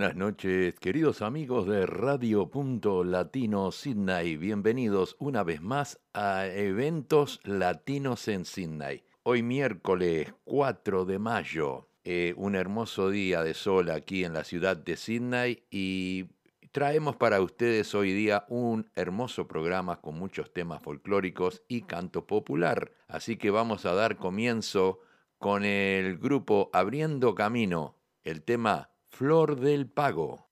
Buenas 0.00 0.16
noches, 0.16 0.76
queridos 0.80 1.20
amigos 1.20 1.66
de 1.66 1.84
Radio 1.84 2.48
Punto 2.48 3.04
Latino 3.04 3.70
Sydney. 3.70 4.38
Bienvenidos 4.38 5.14
una 5.18 5.44
vez 5.44 5.60
más 5.60 6.00
a 6.14 6.46
Eventos 6.46 7.38
Latinos 7.44 8.26
en 8.28 8.46
Sydney. 8.46 9.04
Hoy 9.24 9.42
miércoles 9.42 10.32
4 10.44 11.04
de 11.04 11.18
mayo, 11.18 11.90
eh, 12.02 12.32
un 12.38 12.54
hermoso 12.54 13.10
día 13.10 13.42
de 13.42 13.52
sol 13.52 13.90
aquí 13.90 14.24
en 14.24 14.32
la 14.32 14.44
ciudad 14.44 14.74
de 14.74 14.96
Sydney 14.96 15.64
y 15.70 16.30
traemos 16.72 17.16
para 17.16 17.42
ustedes 17.42 17.94
hoy 17.94 18.14
día 18.14 18.46
un 18.48 18.90
hermoso 18.94 19.46
programa 19.46 20.00
con 20.00 20.18
muchos 20.18 20.50
temas 20.54 20.82
folclóricos 20.82 21.62
y 21.68 21.82
canto 21.82 22.26
popular. 22.26 22.90
Así 23.06 23.36
que 23.36 23.50
vamos 23.50 23.84
a 23.84 23.92
dar 23.92 24.16
comienzo 24.16 25.00
con 25.36 25.62
el 25.62 26.16
grupo 26.16 26.70
Abriendo 26.72 27.34
Camino, 27.34 27.98
el 28.24 28.40
tema 28.40 28.90
Flor 29.20 29.60
del 29.60 29.86
Pago. 29.86 30.46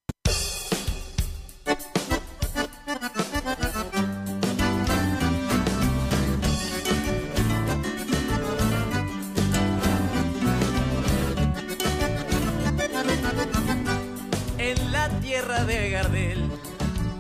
En 14.59 14.93
la 14.93 15.09
tierra 15.21 15.65
de 15.65 15.89
Gardel, 15.89 16.51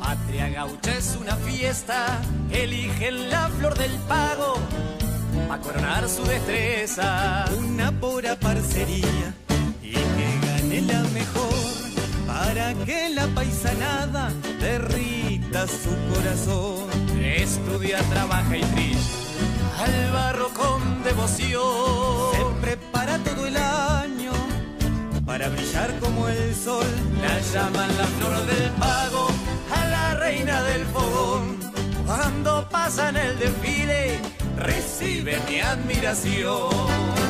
patria 0.00 0.50
gaucha 0.50 0.98
es 0.98 1.16
una 1.18 1.34
fiesta, 1.36 2.20
eligen 2.50 3.30
la 3.30 3.48
flor 3.48 3.74
del 3.78 3.96
pago 4.00 4.56
a 5.50 5.56
coronar 5.60 6.10
su 6.10 6.24
destreza. 6.24 7.46
Una 7.58 7.90
pura 7.90 8.38
parcería 8.38 9.34
y 9.82 9.92
que 9.92 10.47
la 10.70 11.02
mejor 11.14 11.54
para 12.26 12.74
que 12.84 13.08
la 13.10 13.26
paisanada 13.28 14.30
derrita 14.60 15.66
su 15.66 15.90
corazón. 16.12 16.88
Estudia, 17.20 17.98
trabaja 18.10 18.56
y 18.56 18.60
trilla 18.60 18.98
al 19.78 20.12
barro 20.12 20.48
con 20.50 21.02
devoción. 21.02 21.62
Se 22.32 22.44
prepara 22.60 23.18
todo 23.18 23.46
el 23.46 23.56
año 23.56 24.32
para 25.24 25.48
brillar 25.48 25.98
como 26.00 26.28
el 26.28 26.54
sol. 26.54 26.86
La 27.22 27.40
llaman 27.40 27.90
la 27.96 28.04
flor 28.04 28.46
del 28.46 28.70
pago 28.72 29.28
a 29.74 29.86
la 29.86 30.14
reina 30.16 30.62
del 30.64 30.84
fogón. 30.86 31.58
Cuando 32.06 32.68
pasan 32.70 33.16
el 33.16 33.38
desfile, 33.38 34.20
recibe 34.56 35.38
mi 35.48 35.60
admiración. 35.60 37.27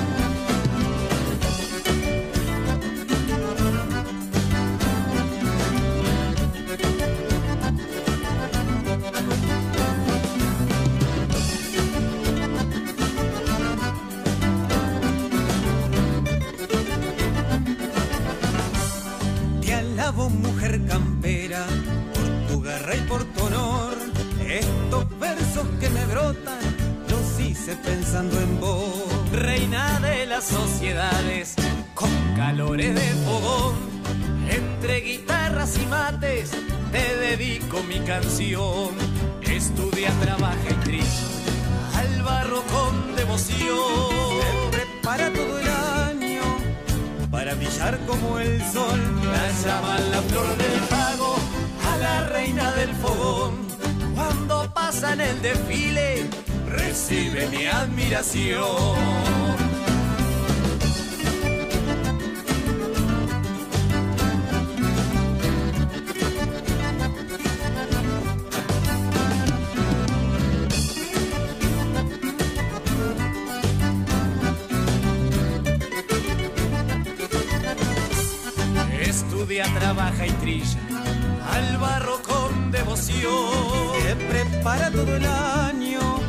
Campera 20.87 21.67
por 22.15 22.49
tu 22.49 22.61
garra 22.63 22.95
y 22.95 23.01
por 23.01 23.25
tu 23.25 23.45
honor. 23.45 23.95
Estos 24.49 25.19
versos 25.19 25.67
que 25.81 25.91
me 25.91 26.05
brotan 26.07 26.59
los 27.11 27.41
hice 27.41 27.77
pensando 27.77 28.41
en 28.41 28.61
vos. 28.61 29.05
reina 29.33 30.01
de 30.01 30.27
las 30.27 30.45
sociedades, 30.45 31.55
con 31.95 32.11
calores 32.37 32.95
de 32.95 33.09
fogón, 33.25 33.75
entre 34.49 35.01
guitarras 35.01 35.79
y 35.79 35.87
mates, 35.87 36.51
te 36.93 37.17
dedico 37.17 37.83
mi 37.83 38.01
canción. 38.01 38.91
Estudia, 39.43 40.11
trabaja 40.21 40.69
y 40.71 40.75
trilla, 40.85 41.27
al 41.97 42.23
barro 42.23 42.63
con 42.73 43.17
devoción. 43.17 43.79
Se 44.41 44.77
prepara 44.77 45.33
todo 45.33 45.59
el 45.59 45.68
para 47.49 47.55
brillar 47.55 47.99
como 48.07 48.39
el 48.39 48.61
sol. 48.73 49.01
La 49.25 49.51
llaman 49.63 50.11
la 50.11 50.23
flor 50.23 50.57
del 50.57 50.81
pago, 50.91 51.37
a 51.91 51.97
la 51.97 52.29
reina 52.29 52.73
del 52.73 52.93
fogón. 52.97 53.55
Cuando 54.15 54.71
pasan 54.75 55.21
el 55.21 55.41
desfile, 55.41 56.29
recibe 56.69 57.49
mi 57.49 57.67
admiración. 57.67 59.68
Estudia, 79.19 79.65
trabaja 79.75 80.29
y 80.29 80.31
trilla 80.31 80.79
al 81.53 81.77
barro 81.79 82.23
con 82.23 82.71
devoción. 82.71 83.51
Se 84.01 84.15
prepara 84.15 84.93
todo 84.93 85.17
el 85.17 85.27
año 85.27 86.21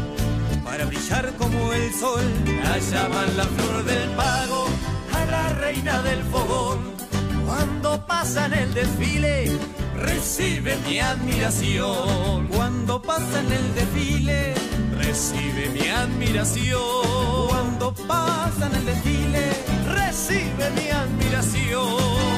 para 0.66 0.86
brillar 0.86 1.32
como 1.38 1.72
el 1.72 1.94
sol. 1.94 2.26
La 2.64 2.80
llaman 2.80 3.38
la 3.38 3.44
flor 3.44 3.86
del 3.86 4.10
pago 4.16 4.66
a 5.14 5.26
la 5.26 5.50
reina 5.50 6.02
del 6.02 6.24
fogón. 6.24 6.80
Cuando 7.46 8.04
pasan 8.08 8.54
el 8.54 8.74
desfile, 8.74 9.52
recibe 9.96 10.76
mi 10.88 11.00
admiración. 11.00 12.48
Cuando 12.48 13.00
pasa 13.04 13.40
en 13.42 13.52
el 13.52 13.76
desfile, 13.76 14.56
Recibe 14.98 15.70
mi 15.70 15.88
admiración. 15.88 17.48
cuando 17.50 17.94
pasa 17.94 18.66
en 18.66 18.76
el 18.76 18.86
desfile, 18.86 19.46
Recibe 19.86 20.72
mi 20.72 20.90
admiración. 20.90 22.29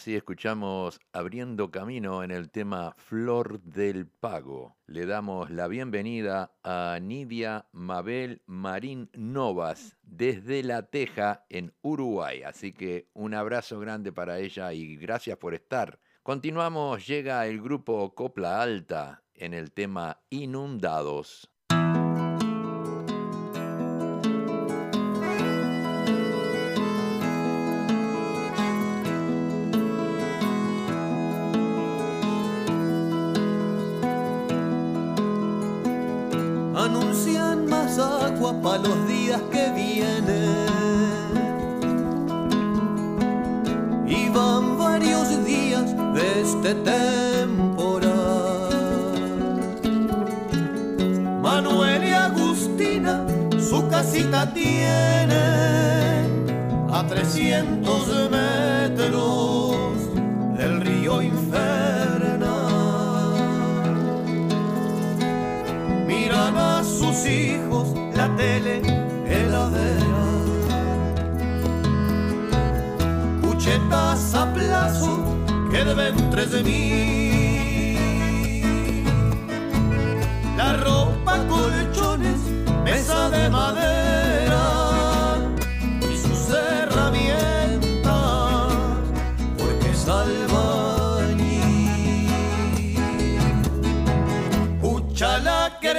Así 0.00 0.16
escuchamos 0.16 0.98
Abriendo 1.12 1.70
Camino 1.70 2.24
en 2.24 2.30
el 2.30 2.50
tema 2.50 2.94
Flor 2.96 3.60
del 3.60 4.06
Pago. 4.06 4.78
Le 4.86 5.04
damos 5.04 5.50
la 5.50 5.68
bienvenida 5.68 6.54
a 6.64 6.98
Nidia 7.02 7.66
Mabel 7.72 8.40
Marín 8.46 9.10
Novas 9.12 9.98
desde 10.00 10.62
La 10.62 10.86
Teja 10.86 11.44
en 11.50 11.74
Uruguay. 11.82 12.44
Así 12.44 12.72
que 12.72 13.10
un 13.12 13.34
abrazo 13.34 13.78
grande 13.78 14.10
para 14.10 14.38
ella 14.38 14.72
y 14.72 14.96
gracias 14.96 15.36
por 15.36 15.52
estar. 15.52 16.00
Continuamos, 16.22 17.06
llega 17.06 17.46
el 17.46 17.60
grupo 17.60 18.14
Copla 18.14 18.62
Alta 18.62 19.22
en 19.34 19.52
el 19.52 19.70
tema 19.70 20.22
Inundados. 20.30 21.49
Más 37.90 37.98
agua 37.98 38.54
para 38.62 38.78
los 38.78 39.08
días 39.08 39.40
que 39.50 39.70
vienen. 39.70 40.56
Y 44.06 44.28
van 44.28 44.78
varios 44.78 45.44
días 45.44 45.96
de 46.14 46.40
este 46.42 46.74
temporal. 46.74 48.10
Manuel 51.42 52.04
y 52.04 52.12
Agustina 52.12 53.26
su 53.58 53.88
casita 53.88 54.52
tienen 54.52 55.30
a 56.92 57.04
300 57.08 58.30
metros 58.30 59.94
del 60.56 60.80
río 60.80 61.22
infernal. 61.22 61.99
A 66.32 66.82
sus 66.84 67.26
hijos 67.26 67.88
la 68.14 68.34
tele 68.36 68.82
heladera. 69.26 70.26
Cuchetas 73.42 74.34
a 74.34 74.52
plazo 74.52 75.18
que 75.70 75.84
deben 75.84 76.30
tres 76.30 76.52
de 76.52 76.62
mí. 76.62 77.96
La 80.56 80.76
ropa, 80.76 81.38
colchones, 81.48 81.79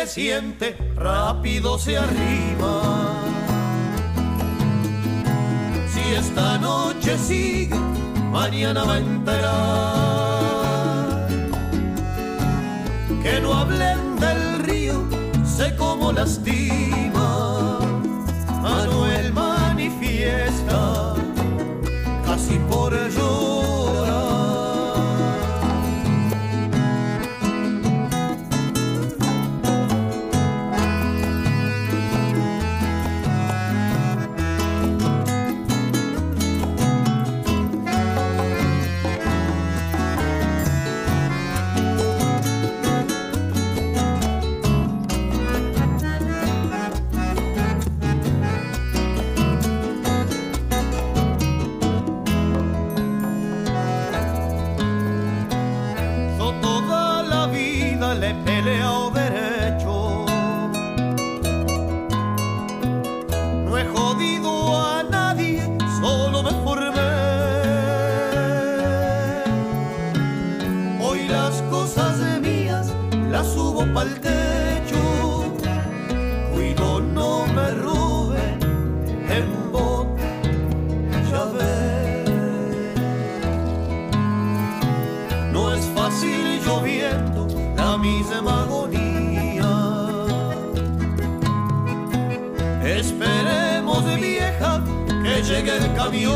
creciente, 0.01 0.75
rápido 0.95 1.77
se 1.77 1.95
arriba. 1.95 2.81
Si 5.93 6.15
esta 6.15 6.57
noche 6.57 7.19
sigue, 7.19 7.75
mañana 8.31 8.83
va 8.83 8.95
a 8.95 8.97
entrar. 8.97 9.47
Que 13.21 13.39
no 13.41 13.53
hablen 13.53 14.15
del 14.19 14.63
río, 14.63 15.07
sé 15.45 15.75
cómo 15.75 16.11
lastima. 16.11 17.77
Manuel 18.59 19.31
manifiesta, 19.33 21.13
casi 22.25 22.57
por 22.71 22.91
llorar. 23.11 23.40
El 95.67 95.93
camión. 95.93 96.31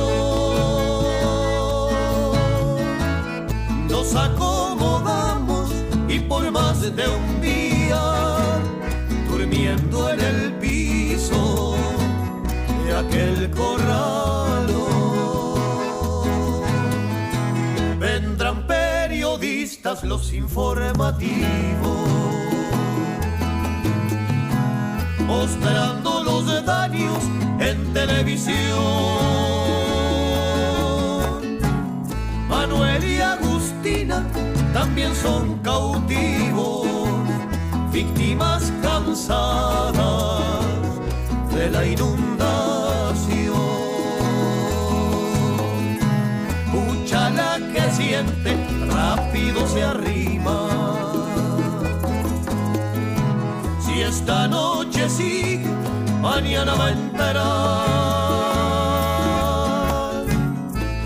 Nos 3.90 4.16
acomodamos 4.16 5.70
y 6.08 6.20
por 6.20 6.50
más 6.52 6.82
de 6.82 7.08
un 7.08 7.42
día, 7.42 8.02
durmiendo 9.30 10.10
en 10.12 10.20
el 10.20 10.54
piso 10.54 11.76
de 12.86 12.96
aquel 12.96 13.50
corralo. 13.52 14.86
Vendrán 18.00 18.68
periodistas 18.68 20.04
los 20.04 20.34
informativos, 20.34 21.18
mostrando 25.26 26.24
los 26.24 26.66
daños 26.66 27.24
en 27.66 27.94
televisión. 27.94 28.56
Manuel 32.48 33.04
y 33.04 33.20
Agustina 33.20 34.24
también 34.74 35.16
son 35.16 35.58
cautivos, 35.60 36.88
víctimas 37.92 38.72
cansadas 38.82 40.44
de 41.54 41.70
la 41.70 41.86
inundación. 41.86 43.56
Pucha 46.72 47.30
la 47.32 47.58
que 47.74 47.92
siente, 47.92 48.56
rápido 48.88 49.68
se 49.68 49.84
arrima. 49.84 50.60
Si 53.80 54.02
esta 54.02 54.48
noche 54.48 55.10
sigue, 55.10 55.75
mañana 56.26 56.74
va 56.74 56.86
a 56.88 56.92
enterar. 56.92 57.46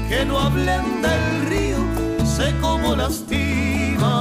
Que 0.10 0.26
no 0.26 0.40
hablen 0.40 1.02
del 1.02 1.26
río, 1.52 1.80
sé 2.36 2.56
cómo 2.62 2.96
lastima. 2.96 4.16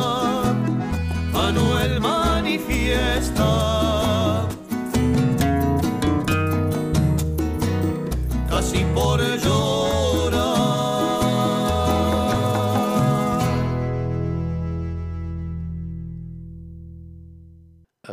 Manuel 1.33 2.01
manifiesta. 2.01 3.78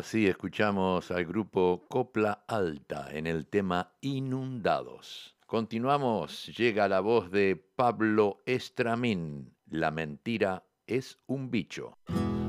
Así 0.05 0.27
escuchamos 0.27 1.09
al 1.09 1.25
grupo 1.25 1.87
Copla 1.89 2.43
Alta 2.47 3.07
en 3.11 3.25
el 3.25 3.47
tema 3.47 3.95
Inundados. 4.01 5.35
Continuamos, 5.47 6.45
llega 6.55 6.87
la 6.87 6.99
voz 6.99 7.31
de 7.31 7.55
Pablo 7.55 8.43
Estramín. 8.45 9.55
La 9.65 9.89
mentira 9.89 10.63
es 10.85 11.17
un 11.25 11.49
bicho. 11.49 11.97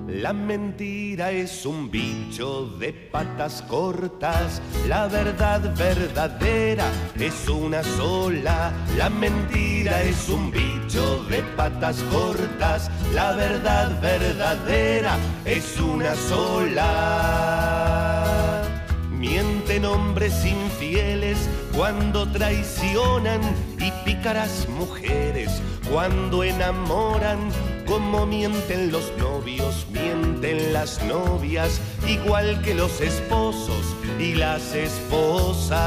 La 0.08 0.32
mentira 0.32 1.32
es 1.32 1.66
un 1.66 1.90
bicho 1.90 2.66
de 2.78 2.92
patas 2.92 3.60
cortas, 3.62 4.62
la 4.86 5.08
verdad 5.08 5.75
verdadera 5.76 6.84
es 7.18 7.48
una 7.48 7.82
sola. 7.82 8.72
La 8.96 9.10
mentira 9.10 10.00
es 10.02 10.28
un 10.28 10.52
bicho 10.52 11.25
de 11.25 11.42
patas 11.56 12.04
cortas, 12.04 12.88
la 13.14 13.32
verdad 13.32 14.00
verdadera 14.00 15.16
es 15.44 15.76
una 15.80 16.14
sola. 16.14 17.42
Mienten 19.10 19.84
hombres 19.86 20.44
infieles 20.44 21.48
cuando 21.75 22.30
traicionan 22.30 23.40
y 23.80 23.90
pícaras 24.04 24.68
mujeres 24.68 25.60
cuando 25.90 26.44
enamoran. 26.44 27.50
Como 27.86 28.26
mienten 28.26 28.90
los 28.90 29.12
novios, 29.16 29.86
mienten 29.92 30.72
las 30.72 31.02
novias, 31.04 31.80
igual 32.06 32.60
que 32.62 32.74
los 32.74 33.00
esposos 33.00 33.94
y 34.18 34.34
las 34.34 34.74
esposas. 34.74 35.80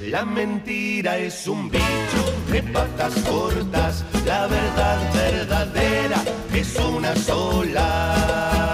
La 0.00 0.24
mentira 0.24 1.18
es 1.18 1.48
un 1.48 1.68
bicho 1.68 2.22
de 2.52 2.62
patas 2.62 3.14
cortas, 3.28 4.04
la 4.24 4.46
verdad 4.46 5.12
verdadera 5.12 6.22
es 6.54 6.76
una 6.76 7.14
sola. 7.16 8.65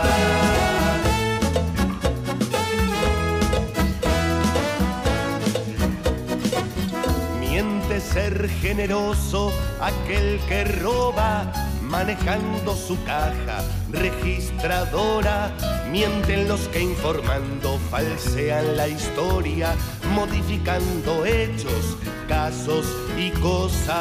Ser 8.13 8.49
generoso 8.61 9.53
aquel 9.81 10.39
que 10.49 10.65
roba, 10.65 11.51
manejando 11.83 12.77
su 12.77 13.03
caja 13.05 13.65
registradora. 13.91 15.51
Mienten 15.91 16.47
los 16.49 16.69
que 16.69 16.81
informando 16.83 17.79
falsean 17.91 18.77
la 18.77 18.89
historia, 18.89 19.75
modificando 20.15 21.25
hechos, 21.25 21.97
casos 22.29 22.87
y 23.17 23.31
cosas. 23.31 23.93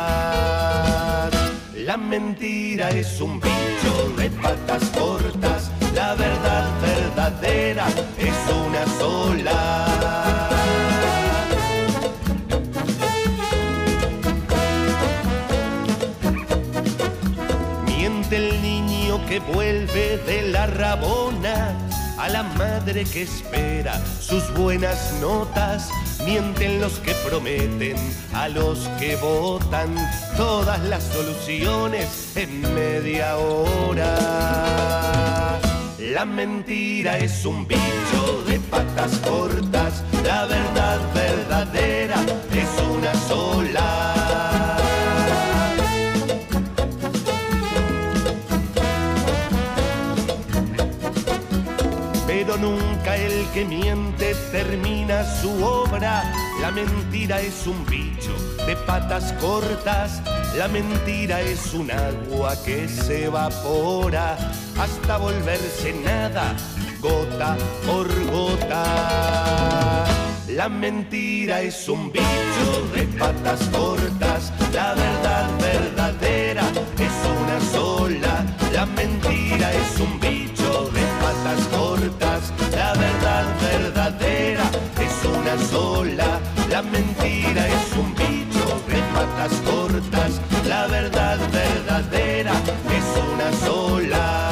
La 1.75 1.97
mentira 1.97 2.89
es 2.89 3.21
un 3.21 3.39
bicho 3.39 4.13
de 4.17 4.29
patas 4.29 4.83
cortas, 4.89 5.71
la 5.95 6.15
verdad 6.15 6.69
verdadera 6.81 7.87
es 8.17 8.35
una 8.53 8.85
sola. 8.99 10.30
Niño 19.41 19.45
que 19.45 19.53
vuelve 19.53 20.17
de 20.25 20.41
la 20.49 20.67
rabona 20.67 21.77
a 22.17 22.29
la 22.29 22.43
madre 22.43 23.03
que 23.03 23.23
espera 23.23 23.99
sus 24.19 24.53
buenas 24.53 25.13
notas. 25.21 25.89
Mienten 26.25 26.79
los 26.79 26.99
que 26.99 27.13
prometen 27.27 27.95
a 28.33 28.47
los 28.47 28.87
que 28.99 29.15
votan 29.15 29.95
todas 30.37 30.79
las 30.81 31.03
soluciones 31.03 32.35
en 32.35 32.61
media 32.75 33.37
hora. 33.37 34.17
La 35.99 36.25
mentira 36.25 37.17
es 37.17 37.45
un 37.45 37.67
bicho 37.67 38.43
de 38.47 38.59
patas 38.59 39.17
cortas, 39.19 40.03
la 40.23 40.45
verdad 40.45 40.99
verdadera 41.13 42.17
es 42.53 42.69
una 42.83 43.13
sola. 43.27 44.20
Pero 52.33 52.55
nunca 52.55 53.17
el 53.17 53.45
que 53.53 53.65
miente 53.65 54.33
termina 54.53 55.25
su 55.41 55.51
obra. 55.65 56.23
La 56.61 56.71
mentira 56.71 57.41
es 57.41 57.67
un 57.67 57.85
bicho 57.85 58.33
de 58.65 58.73
patas 58.77 59.33
cortas. 59.33 60.21
La 60.55 60.69
mentira 60.69 61.41
es 61.41 61.73
un 61.73 61.91
agua 61.91 62.55
que 62.63 62.87
se 62.87 63.25
evapora 63.25 64.37
hasta 64.79 65.17
volverse 65.17 65.91
nada, 66.05 66.55
gota 67.01 67.57
por 67.85 68.07
gota. 68.31 70.05
La 70.47 70.69
mentira 70.69 71.61
es 71.61 71.89
un 71.89 72.13
bicho 72.13 72.87
de 72.95 73.07
patas 73.19 73.59
cortas, 73.73 74.53
la 74.73 74.93
verdad 74.93 75.49
verdadera 75.59 76.63
es 76.97 77.11
una 77.41 77.59
sola. 77.73 78.45
La 78.71 78.85
mentira 78.85 79.20
sola. 85.71 86.39
La 86.69 86.81
mentira 86.81 87.67
es 87.67 87.97
un 87.97 88.13
bicho 88.13 88.65
de 88.87 88.99
patas 89.13 89.53
cortas, 89.61 90.41
la 90.67 90.87
verdad 90.87 91.39
verdadera 91.51 92.53
es 92.97 93.07
una 93.33 93.51
sola. 93.65 94.51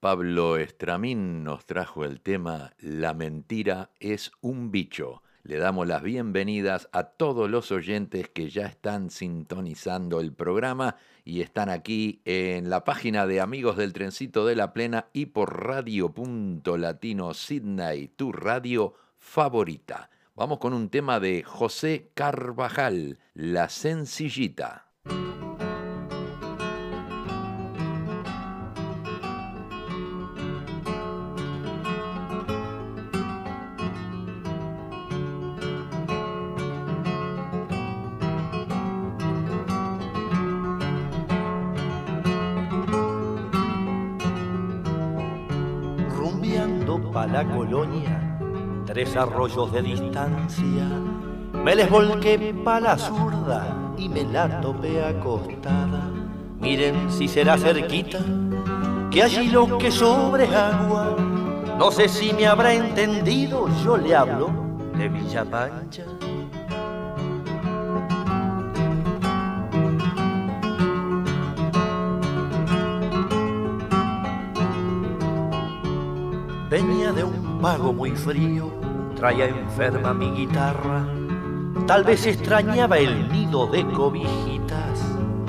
Pablo 0.00 0.56
Estramín 0.56 1.44
nos 1.44 1.64
trajo 1.64 2.04
el 2.04 2.20
tema 2.20 2.72
La 2.80 3.14
mentira 3.14 3.90
es 4.00 4.32
un 4.40 4.72
bicho. 4.72 5.22
Le 5.44 5.58
damos 5.58 5.88
las 5.88 6.04
bienvenidas 6.04 6.88
a 6.92 7.02
todos 7.02 7.50
los 7.50 7.72
oyentes 7.72 8.28
que 8.28 8.48
ya 8.48 8.66
están 8.66 9.10
sintonizando 9.10 10.20
el 10.20 10.32
programa 10.32 10.94
y 11.24 11.40
están 11.40 11.68
aquí 11.68 12.22
en 12.24 12.70
la 12.70 12.84
página 12.84 13.26
de 13.26 13.40
Amigos 13.40 13.76
del 13.76 13.92
Trencito 13.92 14.46
de 14.46 14.54
la 14.54 14.72
Plena 14.72 15.08
y 15.12 15.26
por 15.26 15.66
radio.latino 15.66 17.34
Sydney, 17.34 18.06
tu 18.06 18.30
radio 18.30 18.94
favorita. 19.18 20.10
Vamos 20.36 20.60
con 20.60 20.74
un 20.74 20.88
tema 20.90 21.18
de 21.18 21.42
José 21.42 22.12
Carvajal, 22.14 23.18
La 23.34 23.68
Sencillita. 23.68 24.86
La 47.26 47.44
colonia, 47.44 48.38
tres 48.86 49.16
arroyos 49.16 49.72
de 49.72 49.82
distancia, 49.82 50.84
me 51.64 51.74
les 51.74 51.88
volqué 51.88 52.54
pa' 52.64 52.80
la 52.80 52.98
zurda 52.98 53.94
y 53.96 54.08
me 54.08 54.24
la 54.24 54.60
topé 54.60 55.04
acostada. 55.04 56.10
Miren 56.60 57.10
si 57.10 57.28
será 57.28 57.56
cerquita, 57.58 58.18
que 59.10 59.22
allí 59.22 59.48
lo 59.48 59.78
que 59.78 59.90
sobre 59.90 60.46
agua. 60.54 61.16
No 61.78 61.90
sé 61.90 62.08
si 62.08 62.32
me 62.32 62.46
habrá 62.46 62.72
entendido, 62.74 63.68
yo 63.84 63.96
le 63.96 64.14
hablo 64.14 64.50
de 64.96 65.08
Villa 65.08 65.44
Pancha. 65.44 66.04
De 77.14 77.24
un 77.24 77.60
mago 77.60 77.92
muy 77.92 78.12
frío, 78.12 78.70
traía 79.16 79.46
enferma 79.46 80.14
mi 80.14 80.30
guitarra. 80.30 81.04
Tal 81.86 82.04
vez 82.04 82.26
extrañaba 82.26 82.96
el 82.96 83.30
nido 83.30 83.66
de 83.66 83.84
cobijitas 83.92 85.00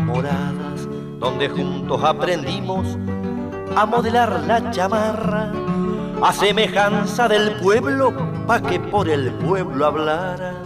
moradas, 0.05 0.88
donde 1.20 1.48
juntos 1.48 2.03
aprendimos 2.03 2.98
a 3.77 3.86
modelar 3.86 4.43
la 4.46 4.72
chamarra, 4.72 5.51
a 6.22 6.34
semejanza 6.34 7.29
del 7.29 7.53
pueblo, 7.60 8.13
pa' 8.46 8.62
que 8.62 8.79
por 8.79 9.08
el 9.08 9.32
pueblo 9.32 9.86
hablara. 9.86 10.62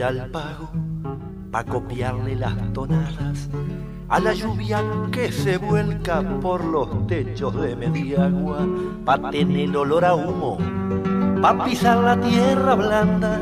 Al 0.00 0.30
pago 0.30 0.70
pa' 1.50 1.64
copiarle 1.64 2.34
las 2.34 2.72
tonadas 2.72 3.50
a 4.08 4.20
la 4.20 4.32
lluvia 4.32 4.82
que 5.10 5.30
se 5.30 5.58
vuelca 5.58 6.22
por 6.40 6.64
los 6.64 7.06
techos 7.06 7.54
de 7.60 7.76
Mediagua, 7.76 8.66
pa' 9.04 9.30
tener 9.30 9.76
olor 9.76 10.04
a 10.04 10.14
humo, 10.14 10.56
pa' 11.42 11.64
pisar 11.64 11.98
la 11.98 12.18
tierra 12.18 12.74
blanda, 12.74 13.40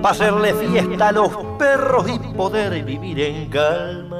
pa' 0.00 0.10
hacerle 0.10 0.54
fiesta 0.54 1.08
a 1.08 1.12
los 1.12 1.30
perros 1.58 2.06
y 2.08 2.18
poder 2.36 2.84
vivir 2.84 3.20
en 3.20 3.48
calma. 3.50 4.19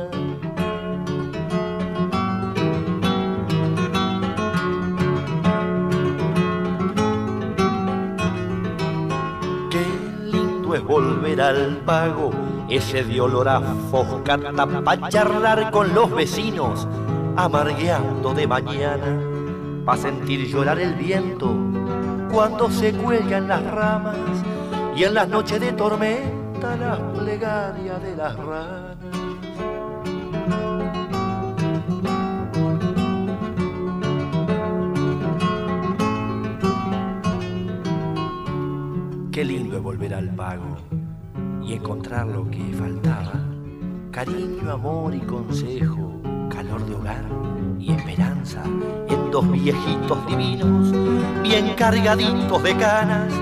Volver 10.91 11.41
al 11.41 11.77
pago, 11.87 12.33
ese 12.69 13.05
de 13.05 13.21
olor 13.21 13.49
a 13.49 13.61
foscata 13.93 14.51
pa' 14.67 15.09
charlar 15.09 15.71
con 15.71 15.95
los 15.95 16.11
vecinos, 16.11 16.89
amargueando 17.37 18.35
de 18.35 18.49
mañana, 18.49 19.21
pa' 19.85 19.97
sentir 19.97 20.49
llorar 20.49 20.81
el 20.81 20.95
viento 20.95 21.55
cuando 22.33 22.69
se 22.71 22.93
cuelgan 22.93 23.47
las 23.47 23.63
ramas 23.71 24.17
y 24.97 25.05
en 25.05 25.15
las 25.15 25.29
noches 25.29 25.61
de 25.61 25.73
tormenta 25.73 26.75
las 26.77 26.99
plegarias 27.17 28.03
de 28.03 28.17
las 28.17 28.35
ranas. 28.35 28.90
Qué 39.41 39.47
lindo 39.47 39.79
es 39.79 39.83
volver 39.83 40.13
al 40.13 40.29
pago 40.37 40.77
y 41.65 41.73
encontrar 41.73 42.27
lo 42.27 42.51
que 42.51 42.63
faltaba. 42.75 43.33
Cariño, 44.11 44.71
amor 44.71 45.15
y 45.15 45.21
consejo, 45.21 46.21
calor 46.51 46.85
de 46.85 46.95
hogar 46.95 47.25
y 47.79 47.91
esperanza 47.91 48.63
en 49.09 49.31
dos 49.31 49.51
viejitos 49.51 50.27
divinos, 50.27 50.93
bien 51.43 51.73
cargaditos 51.75 52.63
de 52.63 52.77
canas. 52.77 53.33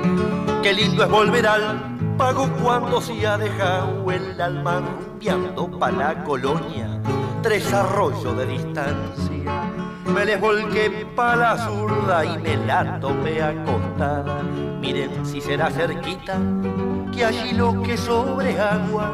Qué 0.62 0.72
lindo 0.72 1.02
es 1.02 1.10
volver 1.10 1.48
al 1.48 1.98
pago 2.16 2.48
cuando 2.62 3.00
se 3.00 3.26
ha 3.26 3.36
dejado 3.36 4.08
el 4.12 4.40
alma 4.40 4.80
rumbeando 4.80 5.68
pa' 5.80 5.90
la 5.90 6.22
colonia, 6.22 7.02
tres 7.42 7.72
arroyos 7.72 8.36
de 8.36 8.46
distancia 8.46 9.28
me 10.18 10.24
les 10.24 10.40
volqué 10.40 11.06
pa' 11.14 11.36
la 11.36 11.56
zurda 11.56 12.24
y 12.24 12.38
me 12.38 12.56
la 12.66 12.98
topé 12.98 13.42
Miren 14.80 15.26
si 15.26 15.40
será 15.40 15.70
cerquita, 15.70 16.38
que 17.12 17.24
allí 17.24 17.52
lo 17.52 17.82
que 17.82 17.96
sobre 17.96 18.58
agua. 18.58 19.12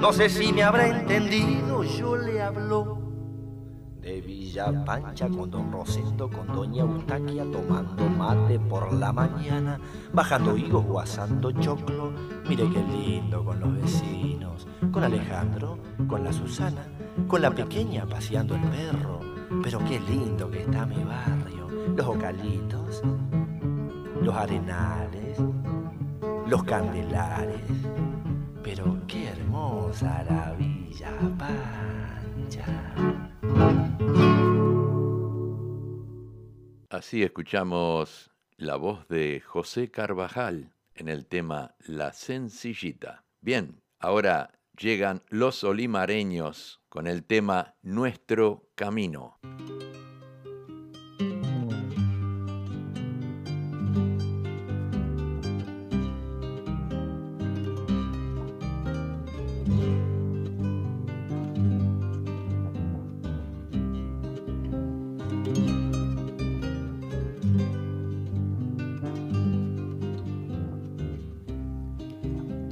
No 0.00 0.12
sé 0.12 0.28
si 0.28 0.52
me 0.52 0.62
habrá 0.62 0.88
entendido, 0.88 1.82
yo 1.82 2.16
le 2.16 2.42
hablo 2.42 2.98
de 4.00 4.20
Villa 4.20 4.84
Pancha 4.84 5.28
con 5.28 5.50
don 5.50 5.72
Rosendo, 5.72 6.30
con 6.30 6.46
doña 6.46 6.82
Eustaquia 6.82 7.44
tomando 7.50 8.06
mate 8.08 8.58
por 8.58 8.92
la 8.92 9.12
mañana, 9.12 9.78
bajando 10.12 10.56
higos, 10.56 10.84
guasando 10.84 11.52
choclo. 11.52 12.12
Mire 12.48 12.68
qué 12.70 12.82
lindo 12.82 13.44
con 13.44 13.60
los 13.60 13.74
vecinos, 13.74 14.66
con 14.92 15.04
Alejandro, 15.04 15.78
con 16.06 16.24
la 16.24 16.32
Susana, 16.32 16.86
con 17.28 17.42
la 17.42 17.50
pequeña 17.50 18.06
paseando 18.06 18.54
el 18.54 18.62
perro 18.62 19.34
pero 19.62 19.78
qué 19.84 20.00
lindo 20.00 20.50
que 20.50 20.62
está 20.62 20.86
mi 20.86 21.02
barrio. 21.04 21.68
Los 21.96 22.06
ocalitos, 22.06 23.02
los 24.24 24.34
arenales, 24.34 25.38
los 26.46 26.64
candelares. 26.64 27.60
Pero 28.62 29.02
qué 29.06 29.28
hermosa 29.28 30.24
la 30.24 30.54
Villa 30.54 31.12
Pancha. 31.38 32.64
Así 36.88 37.22
escuchamos 37.22 38.30
la 38.56 38.76
voz 38.76 39.06
de 39.08 39.42
José 39.44 39.90
Carvajal 39.90 40.72
en 40.94 41.08
el 41.08 41.26
tema 41.26 41.74
La 41.80 42.14
Sencillita. 42.14 43.24
Bien, 43.42 43.82
ahora 43.98 44.52
llegan 44.78 45.22
los 45.28 45.64
olimareños 45.64 46.80
con 46.88 47.06
el 47.06 47.24
tema 47.24 47.74
Nuestro 47.82 48.70
Camino. 48.74 49.38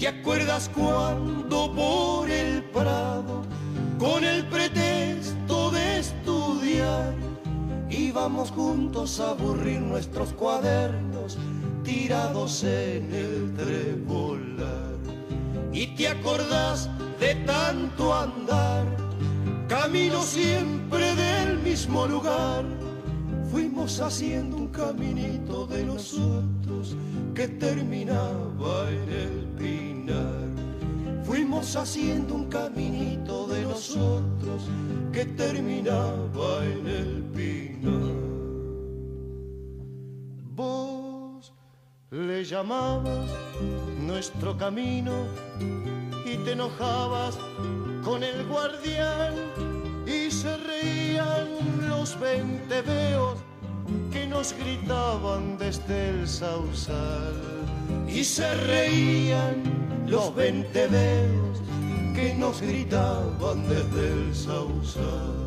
¿Te 0.02 0.08
acuerdas 0.08 0.68
cuando 0.74 1.72
por 1.72 2.28
el 2.28 2.64
Prado, 2.72 3.44
con 4.00 4.24
el 4.24 4.44
pretexto 4.46 5.70
de 5.70 6.00
estudiar, 6.00 7.14
íbamos 7.88 8.50
juntos 8.50 9.20
a 9.20 9.30
aburrir 9.30 9.78
nuestros 9.80 10.32
cuadernos 10.32 11.38
tirados 11.84 12.64
en 12.64 13.14
el 13.14 13.54
trebolar? 13.54 14.96
¿Y 15.72 15.94
te 15.94 16.08
acordás 16.08 16.90
de 17.20 17.36
tanto 17.46 18.12
andar, 18.12 18.84
camino 19.68 20.20
siempre 20.22 21.14
del 21.14 21.58
mismo 21.58 22.08
lugar? 22.08 22.64
Fuimos 23.52 24.00
haciendo 24.00 24.56
un 24.56 24.68
caminito 24.68 25.66
de 25.66 25.84
nosotros 25.84 26.96
que 27.34 27.48
terminaba 27.48 28.90
en 28.90 29.08
el 29.12 29.46
pinar. 29.58 31.22
Fuimos 31.22 31.76
haciendo 31.76 32.34
un 32.34 32.46
caminito 32.48 33.46
de 33.48 33.60
nosotros 33.64 34.62
que 35.12 35.26
terminaba 35.26 36.64
en 36.64 36.86
el 36.86 37.22
pinar. 37.34 38.14
Vos 40.54 41.52
le 42.10 42.44
llamabas 42.46 43.28
nuestro 44.00 44.56
camino 44.56 45.12
y 46.24 46.38
te 46.38 46.52
enojabas 46.52 47.36
con 48.02 48.24
el 48.24 48.46
guardián 48.46 49.34
y 50.06 50.30
se 50.30 50.56
reían 50.56 51.81
los 52.02 52.18
veos 52.82 53.38
que 54.10 54.26
nos 54.26 54.52
gritaban 54.54 55.56
desde 55.56 56.08
el 56.10 56.26
sausal 56.26 57.36
y 58.08 58.24
se 58.24 58.52
reían 58.66 59.62
los 60.08 60.34
veos 60.88 61.62
que 62.12 62.34
nos 62.34 62.60
gritaban 62.60 63.68
desde 63.68 64.12
el 64.14 64.34
sausal. 64.34 65.42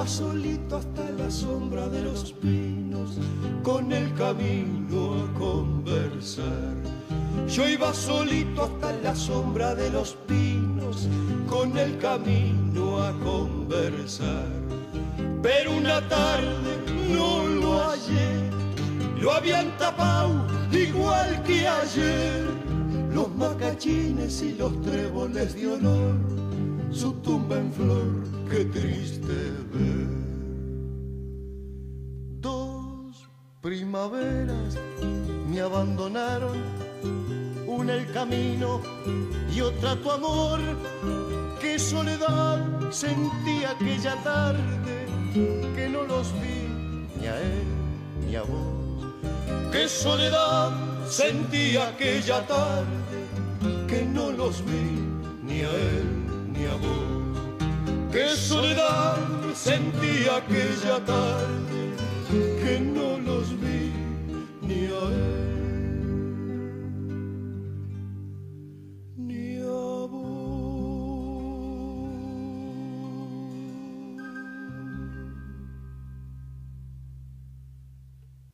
Iba 0.00 0.08
solito 0.08 0.76
hasta 0.78 1.10
la 1.10 1.30
sombra 1.30 1.86
de 1.88 2.00
los 2.00 2.32
pinos 2.32 3.18
con 3.62 3.92
el 3.92 4.14
camino 4.14 5.16
a 5.22 5.38
conversar. 5.38 6.74
Yo 7.46 7.68
iba 7.68 7.92
solito 7.92 8.62
hasta 8.62 8.92
la 9.02 9.14
sombra 9.14 9.74
de 9.74 9.90
los 9.90 10.14
pinos 10.26 11.06
con 11.46 11.76
el 11.76 11.98
camino 11.98 13.02
a 13.02 13.12
conversar. 13.18 14.46
Pero 15.42 15.76
una 15.76 16.00
tarde 16.08 16.78
no 17.12 17.46
lo 17.46 17.80
hallé, 17.80 18.50
lo 19.20 19.32
habían 19.32 19.76
tapado 19.76 20.46
igual 20.72 21.42
que 21.42 21.68
ayer, 21.68 22.46
los 23.12 23.28
macachines 23.36 24.40
y 24.40 24.52
los 24.52 24.80
tréboles 24.80 25.54
de 25.54 25.74
honor, 25.74 26.14
su 26.92 27.12
tumba 27.14 27.56
en 27.56 27.72
flor, 27.72 28.24
qué 28.50 28.64
triste 28.66 29.32
ver. 29.72 30.08
Dos 32.40 33.28
primaveras 33.60 34.78
me 35.48 35.60
abandonaron, 35.60 36.58
una 37.66 37.94
el 37.94 38.10
camino 38.12 38.80
y 39.54 39.60
otra 39.60 39.96
tu 39.96 40.10
amor, 40.10 40.60
qué 41.60 41.78
soledad 41.78 42.90
sentí 42.90 43.64
aquella 43.64 44.16
tarde, 44.22 45.06
que 45.74 45.88
no 45.88 46.04
los 46.04 46.32
vi 46.34 46.60
ni 47.20 47.26
a 47.26 47.40
él 47.40 47.64
ni 48.26 48.36
a 48.36 48.42
vos 48.42 48.70
qué 49.72 49.88
soledad 49.88 50.72
sentí 51.06 51.76
aquella 51.76 52.46
tarde 52.46 52.86
que 53.88 54.02
no 54.02 54.32
los 54.32 54.64
vi 54.64 55.02
ni 55.42 55.60
a 55.60 55.70
él 55.70 56.19
ni 56.60 56.66
a 56.66 56.74
vos. 56.74 58.12
Qué 58.12 58.28
soledad 58.36 59.16
sentí 59.54 60.26
aquella 60.28 61.04
tarde 61.04 61.94
que 62.30 62.80
no 62.80 63.18
los 63.18 63.58
vi 63.60 63.92
ni 64.62 64.86
a 64.86 65.04
él 65.10 65.50
ni 69.16 69.58
a 69.58 70.06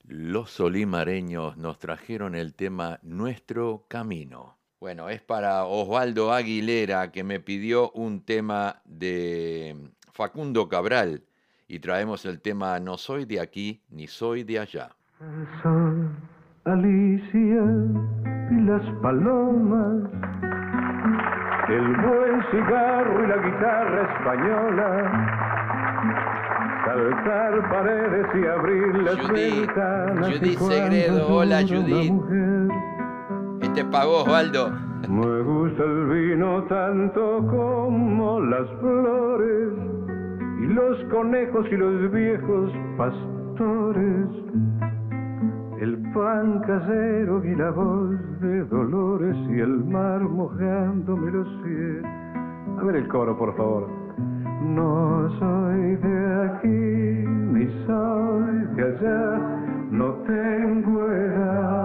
Los 0.04 0.50
solimareños 0.50 1.56
nos 1.56 1.78
trajeron 1.78 2.34
el 2.34 2.54
tema 2.54 3.00
Nuestro 3.02 3.86
Camino. 3.88 4.55
Bueno, 4.78 5.08
es 5.08 5.22
para 5.22 5.64
Osvaldo 5.64 6.34
Aguilera 6.34 7.10
que 7.10 7.24
me 7.24 7.40
pidió 7.40 7.90
un 7.92 8.20
tema 8.20 8.82
de 8.84 9.74
Facundo 10.12 10.68
Cabral 10.68 11.22
y 11.66 11.78
traemos 11.78 12.26
el 12.26 12.42
tema 12.42 12.78
No 12.78 12.98
soy 12.98 13.24
de 13.24 13.40
aquí 13.40 13.80
ni 13.88 14.06
soy 14.06 14.44
de 14.44 14.58
allá. 14.58 14.90
El 15.18 15.62
sol, 15.62 16.14
Alicia 16.64 17.64
y 18.50 18.60
las 18.66 18.82
palomas, 19.00 20.10
el 21.70 21.96
buen 21.96 22.42
cigarro 22.50 23.24
y 23.24 23.28
la 23.28 23.36
guitarra 23.38 24.14
española, 24.14 24.88
saltar 26.84 27.70
paredes 27.70 28.26
y 28.34 28.46
abrir 28.46 28.94
las 29.04 29.16
Judith, 29.26 29.66
ventanas. 29.68 30.32
Judith 30.34 30.58
Segredo, 30.58 31.28
hola, 31.28 31.62
Judith. 31.62 32.12
Vos, 33.82 34.22
Osvaldo. 34.22 34.70
Me 35.08 35.42
gusta 35.42 35.84
el 35.84 36.06
vino 36.06 36.62
tanto 36.64 37.46
como 37.46 38.40
las 38.40 38.66
flores 38.80 39.72
y 40.62 40.66
los 40.68 41.04
conejos 41.10 41.66
y 41.70 41.76
los 41.76 42.10
viejos 42.10 42.72
pastores. 42.96 44.28
El 45.80 45.98
pan 46.14 46.60
casero 46.60 47.44
y 47.44 47.54
la 47.54 47.70
voz 47.70 48.40
de 48.40 48.64
Dolores 48.64 49.36
y 49.50 49.60
el 49.60 49.84
mar 49.84 50.20
mojándome 50.22 51.30
los 51.30 51.48
pies. 51.62 52.04
A 52.80 52.84
ver 52.84 52.96
el 52.96 53.08
coro, 53.08 53.36
por 53.36 53.54
favor. 53.56 53.88
No 54.62 55.28
soy 55.38 55.96
de 55.96 56.50
aquí 56.50 57.28
ni 57.52 57.66
soy 57.86 58.74
de 58.74 58.82
allá, 58.82 59.38
no 59.90 60.12
tengo 60.26 61.12
edad 61.12 61.75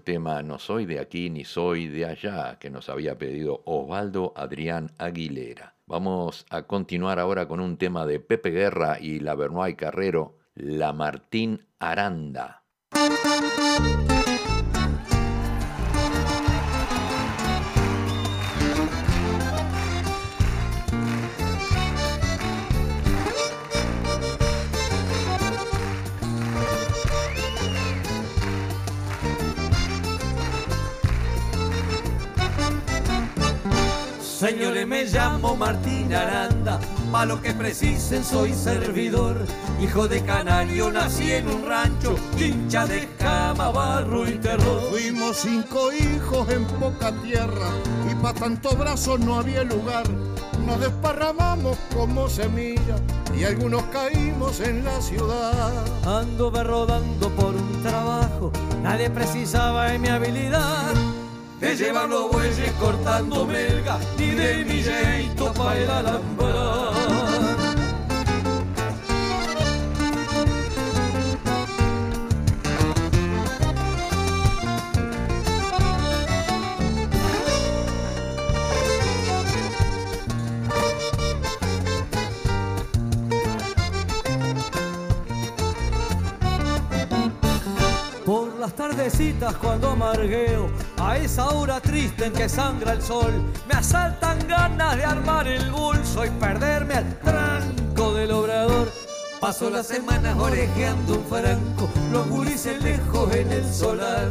tema 0.00 0.42
No 0.42 0.58
soy 0.58 0.86
de 0.86 1.00
aquí 1.00 1.30
ni 1.30 1.44
soy 1.44 1.88
de 1.88 2.06
allá, 2.06 2.58
que 2.58 2.70
nos 2.70 2.88
había 2.88 3.18
pedido 3.18 3.62
Osvaldo 3.64 4.32
Adrián 4.36 4.90
Aguilera. 4.98 5.74
Vamos 5.86 6.46
a 6.50 6.62
continuar 6.62 7.18
ahora 7.18 7.48
con 7.48 7.60
un 7.60 7.76
tema 7.76 8.06
de 8.06 8.20
Pepe 8.20 8.50
Guerra 8.50 8.98
y 9.00 9.20
la 9.20 9.34
Bernoy 9.34 9.74
Carrero, 9.74 10.36
La 10.54 10.92
Martín 10.92 11.66
Aranda. 11.78 12.59
Señores, 34.40 34.86
me 34.86 35.04
llamo 35.04 35.54
Martín 35.54 36.14
Aranda, 36.14 36.80
pa' 37.12 37.26
lo 37.26 37.42
que 37.42 37.52
precisen 37.52 38.24
soy 38.24 38.54
servidor. 38.54 39.36
Hijo 39.82 40.08
de 40.08 40.24
canario, 40.24 40.90
nací 40.90 41.30
en 41.30 41.46
un 41.46 41.66
rancho, 41.66 42.16
hincha 42.38 42.86
de 42.86 43.06
cama, 43.18 43.68
barro 43.68 44.26
y 44.26 44.38
terror. 44.38 44.80
Fuimos 44.88 45.36
cinco 45.36 45.92
hijos 45.92 46.48
en 46.48 46.64
poca 46.64 47.12
tierra 47.20 47.68
y 48.10 48.14
pa' 48.14 48.32
tanto 48.32 48.74
brazo 48.76 49.18
no 49.18 49.40
había 49.40 49.62
lugar. 49.62 50.04
Nos 50.64 50.80
desparramamos 50.80 51.76
como 51.94 52.26
semilla 52.26 52.96
y 53.38 53.44
algunos 53.44 53.82
caímos 53.92 54.60
en 54.60 54.86
la 54.86 55.02
ciudad. 55.02 55.84
Anduve 56.06 56.64
rodando 56.64 57.28
por 57.36 57.54
un 57.54 57.82
trabajo, 57.82 58.50
nadie 58.82 59.10
precisaba 59.10 59.90
de 59.90 59.98
mi 59.98 60.08
habilidad. 60.08 61.09
De 61.60 61.76
llevar 61.76 62.08
los 62.08 62.30
bueyes 62.30 62.72
cortando 62.80 63.46
melga, 63.46 63.98
ni 64.18 64.30
de 64.30 64.64
mi 64.64 64.82
jeito 64.82 65.52
pa' 65.52 65.76
el 65.76 65.90
alambrado. 65.90 67.19
Tardecitas 88.74 89.54
cuando 89.56 89.90
amargueo, 89.90 90.70
a 90.98 91.16
esa 91.16 91.48
hora 91.50 91.80
triste 91.80 92.26
en 92.26 92.32
que 92.32 92.48
sangra 92.48 92.92
el 92.92 93.02
sol, 93.02 93.32
me 93.68 93.74
asaltan 93.74 94.38
ganas 94.46 94.96
de 94.96 95.04
armar 95.04 95.46
el 95.46 95.70
bolso 95.70 96.24
y 96.24 96.30
perderme 96.30 96.94
al 96.94 97.18
tranco 97.20 98.14
del 98.14 98.32
obrador. 98.32 98.90
Paso 99.40 99.70
las 99.70 99.86
semanas 99.86 100.36
orejeando 100.38 101.14
un 101.14 101.24
franco, 101.24 101.88
los 102.12 102.28
gurises 102.28 102.82
lejos 102.82 103.34
en 103.34 103.50
el 103.50 103.64
solar. 103.72 104.28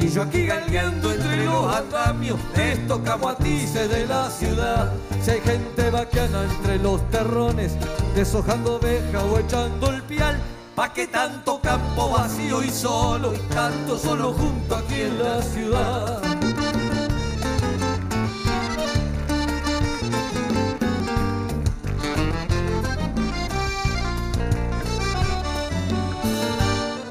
Y 0.00 0.08
yo 0.08 0.22
aquí 0.22 0.46
galgueando 0.46 1.12
entre 1.12 1.44
los 1.44 1.74
andamios 1.74 2.38
de 2.54 2.72
estos 2.72 3.00
camuatices 3.00 3.90
de 3.90 4.06
la 4.06 4.30
ciudad. 4.30 4.92
Si 5.22 5.30
hay 5.32 5.40
gente 5.40 5.90
vaquiana 5.90 6.44
entre 6.44 6.78
los 6.78 7.06
terrones, 7.10 7.76
deshojando 8.14 8.76
oveja 8.76 9.24
o 9.24 9.38
echando 9.38 9.90
el 9.90 10.02
pial. 10.02 10.36
¿Pa' 10.76 10.92
qué 10.92 11.06
tanto 11.06 11.58
campo 11.58 12.10
vacío 12.10 12.62
y 12.62 12.68
solo 12.68 13.32
y 13.34 13.38
tanto 13.54 13.96
solo 13.96 14.34
junto 14.34 14.76
aquí 14.76 15.00
en 15.00 15.18
la 15.18 15.40
ciudad? 15.40 16.22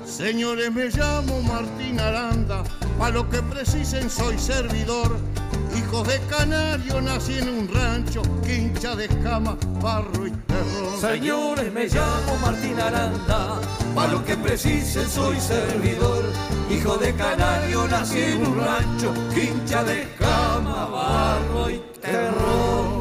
Señores, 0.06 0.72
me 0.72 0.90
llamo 0.90 1.42
Martín 1.42 2.00
Aranda, 2.00 2.64
pa' 2.98 3.10
lo 3.10 3.30
que 3.30 3.42
precisen 3.42 4.10
soy 4.10 4.38
servidor. 4.38 5.18
Hijos 5.78 6.08
de 6.08 6.20
canario, 6.30 7.02
nací 7.02 7.38
en 7.38 7.50
un 7.50 7.68
rancho, 7.68 8.22
quincha 8.44 8.96
de 8.96 9.06
escama, 9.06 9.58
barro 9.82 10.28
y 10.28 10.32
terror. 10.32 11.00
Señores, 11.00 11.72
me 11.72 11.88
llamo 11.88 12.38
Martín 12.42 12.80
Aranda, 12.80 13.60
pa' 13.94 14.08
lo 14.08 14.24
que 14.24 14.38
precisen 14.38 15.10
soy 15.10 15.40
servidor. 15.40 16.24
Hijo 16.70 16.98
de 16.98 17.14
canario, 17.14 17.88
nací 17.88 18.20
en 18.20 18.48
un 18.48 18.58
rancho, 18.58 19.14
hincha 19.36 19.84
de 19.84 20.08
cama, 20.18 20.86
barro 20.86 21.70
y 21.70 21.82
terror. 22.02 22.95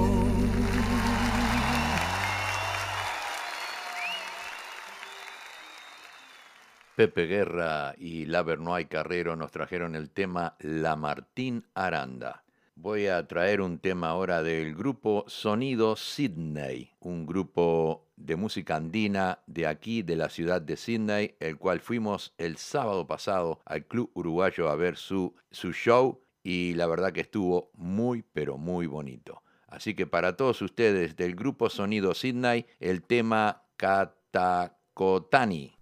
Pepe 6.94 7.26
Guerra 7.26 7.94
y 7.98 8.26
la 8.26 8.42
Bernoy 8.42 8.84
Carrero 8.84 9.34
nos 9.34 9.50
trajeron 9.50 9.96
el 9.96 10.10
tema 10.10 10.56
La 10.60 10.94
Martín 10.94 11.64
Aranda. 11.74 12.44
Voy 12.76 13.08
a 13.08 13.26
traer 13.26 13.60
un 13.60 13.78
tema 13.78 14.10
ahora 14.10 14.42
del 14.44 14.76
grupo 14.76 15.24
Sonido 15.26 15.96
Sydney, 15.96 16.92
un 17.00 17.26
grupo 17.26 18.06
de 18.16 18.36
música 18.36 18.76
andina 18.76 19.40
de 19.46 19.66
aquí, 19.66 20.02
de 20.02 20.14
la 20.14 20.28
ciudad 20.28 20.62
de 20.62 20.76
Sydney, 20.76 21.34
el 21.40 21.56
cual 21.56 21.80
fuimos 21.80 22.32
el 22.38 22.58
sábado 22.58 23.06
pasado 23.06 23.60
al 23.64 23.86
Club 23.86 24.10
Uruguayo 24.14 24.68
a 24.68 24.76
ver 24.76 24.96
su, 24.96 25.34
su 25.50 25.72
show 25.72 26.20
y 26.44 26.74
la 26.74 26.86
verdad 26.86 27.12
que 27.12 27.22
estuvo 27.22 27.70
muy, 27.74 28.22
pero 28.22 28.56
muy 28.56 28.86
bonito. 28.86 29.42
Así 29.66 29.94
que 29.94 30.06
para 30.06 30.36
todos 30.36 30.62
ustedes 30.62 31.16
del 31.16 31.34
grupo 31.34 31.70
Sonido 31.70 32.14
Sydney, 32.14 32.66
el 32.78 33.02
tema 33.02 33.64
Katakotani. 33.76 35.74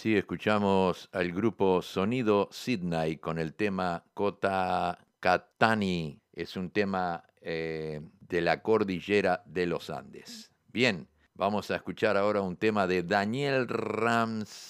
Así 0.00 0.16
escuchamos 0.16 1.10
al 1.12 1.30
grupo 1.30 1.82
Sonido 1.82 2.48
Sydney 2.50 3.18
con 3.18 3.38
el 3.38 3.52
tema 3.52 4.02
Kota 4.14 4.98
Katani. 5.20 6.18
Es 6.32 6.56
un 6.56 6.70
tema 6.70 7.22
eh, 7.42 8.00
de 8.18 8.40
la 8.40 8.62
cordillera 8.62 9.42
de 9.44 9.66
los 9.66 9.90
Andes. 9.90 10.50
Bien, 10.72 11.06
vamos 11.34 11.70
a 11.70 11.76
escuchar 11.76 12.16
ahora 12.16 12.40
un 12.40 12.56
tema 12.56 12.86
de 12.86 13.02
Daniel 13.02 13.68
Ramsmunday, 13.68 14.62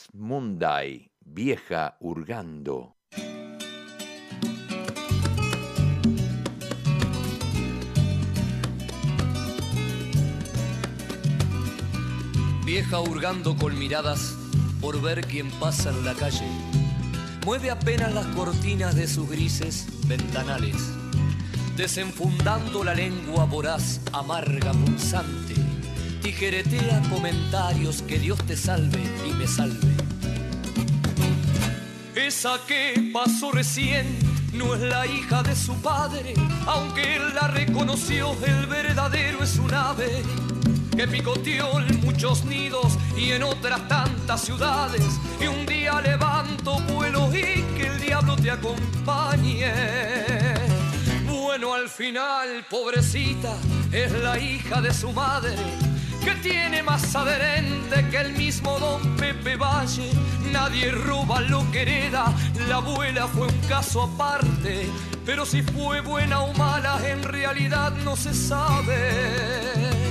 Vieja 1.21 1.97
Hurgando. 2.01 2.97
Vieja 12.66 13.01
hurgando 13.01 13.57
con 13.57 13.79
miradas 13.79 14.39
por 14.81 15.01
ver 15.01 15.27
quién 15.27 15.51
pasa 15.53 15.90
en 15.90 16.05
la 16.05 16.14
calle. 16.14 16.47
Mueve 17.45 17.71
apenas 17.71 18.12
las 18.12 18.27
cortinas 18.27 18.95
de 18.95 19.07
sus 19.07 19.29
grises 19.29 19.87
ventanales, 20.07 20.77
desenfundando 21.77 22.85
la 22.85 22.95
lengua 22.95 23.45
voraz, 23.45 24.01
amarga, 24.12 24.73
punzante. 24.73 25.55
Tijeretea 26.23 27.03
comentarios 27.09 28.03
que 28.03 28.19
Dios 28.19 28.38
te 28.47 28.57
salve 28.57 29.01
y 29.27 29.33
me 29.33 29.47
salve. 29.47 29.88
Esa 32.14 32.61
que 32.66 33.11
pasó 33.12 33.53
recién 33.53 34.19
no 34.53 34.75
es 34.75 34.81
la 34.83 35.07
hija 35.07 35.43
de 35.43 35.57
su 35.57 35.75
padre, 35.77 36.35
aunque 36.66 37.16
él 37.16 37.35
la 37.35 37.49
reconoció, 37.49 38.37
el 38.45 38.66
verdadero 38.66 39.43
es 39.43 39.57
un 39.59 39.73
ave 39.73 40.23
que 41.01 41.09
picoteó 41.09 41.81
en 41.81 41.99
muchos 42.05 42.45
nidos 42.45 42.99
y 43.17 43.31
en 43.31 43.43
otras 43.43 43.89
tantas 43.89 44.43
ciudades. 44.43 45.19
Y 45.41 45.47
un 45.47 45.65
día 45.65 45.99
levanto 46.03 46.79
vuelo 46.81 47.31
y 47.31 47.63
que 47.75 47.87
el 47.87 47.99
diablo 47.99 48.37
te 48.37 48.51
acompañe. 48.51 49.73
Bueno, 51.25 51.73
al 51.73 51.89
final, 51.89 52.67
pobrecita, 52.69 53.57
es 53.91 54.13
la 54.13 54.39
hija 54.39 54.83
de 54.83 54.93
su 54.93 55.11
madre. 55.13 55.55
Que 56.23 56.35
tiene 56.43 56.83
más 56.83 57.17
adherente 57.17 58.07
que 58.11 58.19
el 58.19 58.33
mismo 58.35 58.79
don 58.79 59.17
Pepe 59.17 59.57
Valle. 59.57 60.11
Nadie 60.53 60.91
roba 60.91 61.41
lo 61.41 61.65
que 61.71 61.81
hereda, 61.81 62.27
la 62.69 62.77
abuela 62.77 63.27
fue 63.27 63.47
un 63.47 63.59
caso 63.71 64.03
aparte. 64.03 64.87
Pero 65.25 65.47
si 65.47 65.63
fue 65.63 66.03
buena 66.03 66.43
o 66.43 66.53
mala, 66.53 67.01
en 67.09 67.23
realidad 67.23 67.91
no 68.05 68.17
se 68.17 68.35
sabe. 68.35 70.10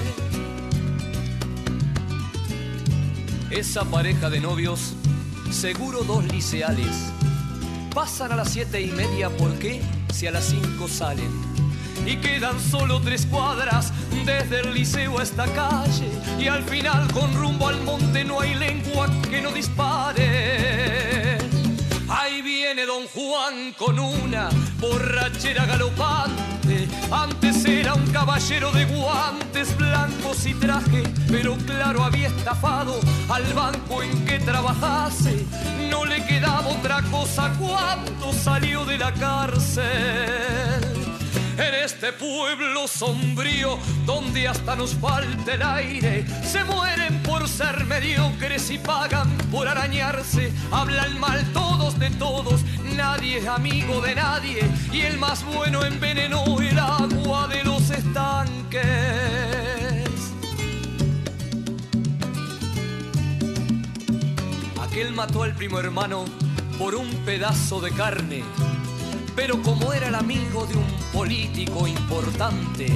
Esa 3.51 3.83
pareja 3.83 4.29
de 4.29 4.39
novios, 4.39 4.93
seguro 5.49 6.03
dos 6.03 6.23
liceales, 6.25 7.12
pasan 7.95 8.31
a 8.31 8.35
las 8.35 8.51
siete 8.51 8.79
y 8.79 8.91
media, 8.91 9.29
¿por 9.29 9.57
qué? 9.57 9.81
Si 10.13 10.27
a 10.27 10.31
las 10.31 10.45
cinco 10.45 10.88
salen. 10.88 11.31
Y 12.05 12.17
quedan 12.17 12.59
solo 12.59 13.01
tres 13.01 13.25
cuadras 13.25 13.91
desde 14.23 14.59
el 14.59 14.75
liceo 14.75 15.17
a 15.17 15.23
esta 15.23 15.45
calle. 15.45 16.12
Y 16.39 16.47
al 16.47 16.63
final 16.63 17.12
con 17.12 17.33
rumbo 17.33 17.67
al 17.67 17.81
monte 17.81 18.23
no 18.23 18.39
hay 18.39 18.53
lengua 18.53 19.09
que 19.27 19.41
no 19.41 19.51
dispare. 19.51 21.39
Ahí 22.07 22.43
viene 22.43 22.85
don 22.85 23.07
Juan 23.07 23.73
con 23.77 23.97
una 23.97 24.49
borrachera 24.79 25.65
galopante. 25.65 26.48
Antes 27.12 27.65
era 27.65 27.95
un 27.95 28.06
caballero 28.12 28.72
de 28.72 28.86
guantes 28.86 29.76
blancos 29.78 30.45
y 30.45 30.54
traje, 30.54 31.04
pero 31.28 31.56
claro 31.65 32.04
había 32.04 32.28
estafado 32.28 33.00
al 33.30 33.43
banco 33.54 34.04
en 34.04 34.26
que 34.26 34.39
trabajase. 34.39 35.45
No 35.89 36.06
le 36.06 36.24
quedaba 36.26 36.67
otra 36.67 37.02
cosa 37.12 37.52
cuando 37.60 38.32
salió 38.34 38.86
de 38.86 38.98
la 38.98 39.12
cárcel. 39.13 40.88
En 41.60 41.76
este 41.76 42.13
pueblo 42.13 42.88
sombrío, 42.88 43.78
donde 44.06 44.48
hasta 44.48 44.78
nos 44.78 44.93
falta 44.95 45.54
el 45.56 45.62
aire, 45.62 46.26
se 46.41 46.63
mueren 46.63 47.22
por 47.22 47.50
ser 47.50 47.84
mediocres 47.84 48.72
y 48.72 48.78
pagan 48.78 49.30
por 49.52 49.67
arañarse. 49.67 50.54
Hablan 50.72 51.19
mal 51.19 51.43
todos 51.52 52.00
de 52.00 52.12
todos, 52.12 52.62
nadie 52.95 53.39
es 53.39 53.48
amigo 53.48 54.00
de 54.00 54.15
nadie, 54.15 54.62
y 54.93 55.02
el 55.02 55.17
más 55.17 55.43
bueno 55.43 55.84
envenenó 55.84 56.62
el 56.62 56.80
agua 56.80 57.50
de 57.50 57.65
los 57.65 57.89
estanques. 57.89 58.86
Aquel 64.82 65.13
mató 65.13 65.43
al 65.43 65.54
primo 65.56 65.78
hermano 65.78 66.24
por 66.78 66.95
un 66.95 67.10
pedazo 67.26 67.82
de 67.82 67.91
carne 67.91 68.43
pero 69.39 69.62
como 69.62 69.93
era 69.93 70.10
el 70.10 70.15
amigo 70.15 70.65
de 70.65 70.75
un 70.75 70.86
político 71.13 71.88
importante, 71.88 72.91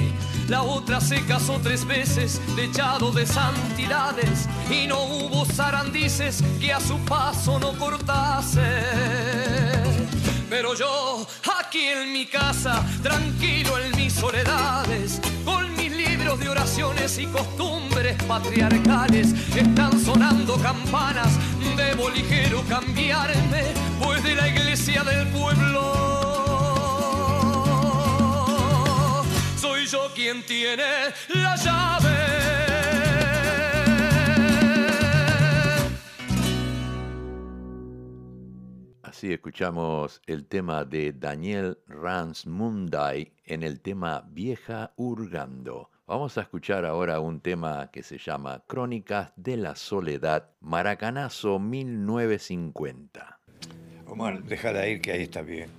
la 0.46 0.62
otra 0.62 1.00
se 1.00 1.24
casó 1.24 1.58
tres 1.62 1.86
veces, 1.86 2.38
echado 2.58 3.10
de 3.12 3.24
santidades, 3.24 4.46
y 4.70 4.86
no 4.86 5.04
hubo 5.04 5.46
zarandices 5.46 6.44
que 6.60 6.70
a 6.70 6.80
su 6.80 6.98
paso 7.06 7.58
no 7.58 7.72
cortase. 7.78 8.60
Pero 10.50 10.74
yo, 10.74 11.26
aquí 11.62 11.86
en 11.86 12.12
mi 12.12 12.26
casa, 12.26 12.84
tranquilo 13.02 13.78
en 13.78 13.96
mis 13.96 14.12
soledades, 14.12 15.22
con 15.46 15.74
mis 15.76 15.92
libros 15.92 16.38
de 16.40 16.50
oraciones 16.50 17.18
y 17.18 17.24
costumbres 17.24 18.22
patriarcales, 18.24 19.32
están 19.56 19.98
sonando 19.98 20.56
campanas, 20.58 21.38
debo 21.74 22.10
ligero 22.10 22.62
cambiarme, 22.68 23.64
pues 23.98 24.22
de 24.22 24.34
la 24.34 24.46
iglesia 24.48 25.02
del 25.04 25.26
pueblo 25.28 26.13
soy 29.86 30.00
yo 30.00 30.14
quien 30.14 30.42
tiene 30.44 30.82
la 31.34 31.56
llave. 31.56 32.08
Así 39.02 39.32
escuchamos 39.32 40.20
el 40.26 40.46
tema 40.46 40.84
de 40.84 41.12
Daniel 41.12 41.78
Ransmunday 41.86 43.32
en 43.44 43.62
el 43.62 43.80
tema 43.80 44.24
Vieja 44.28 44.92
Hurgando. 44.96 45.90
Vamos 46.06 46.36
a 46.36 46.42
escuchar 46.42 46.84
ahora 46.84 47.20
un 47.20 47.40
tema 47.40 47.90
que 47.90 48.02
se 48.02 48.18
llama 48.18 48.62
Crónicas 48.66 49.32
de 49.36 49.56
la 49.56 49.74
Soledad, 49.76 50.50
Maracanazo 50.60 51.58
1950. 51.58 53.40
Omar, 54.06 54.42
déjala 54.44 54.86
ir 54.86 55.00
que 55.00 55.12
ahí 55.12 55.22
está 55.22 55.40
bien. 55.40 55.70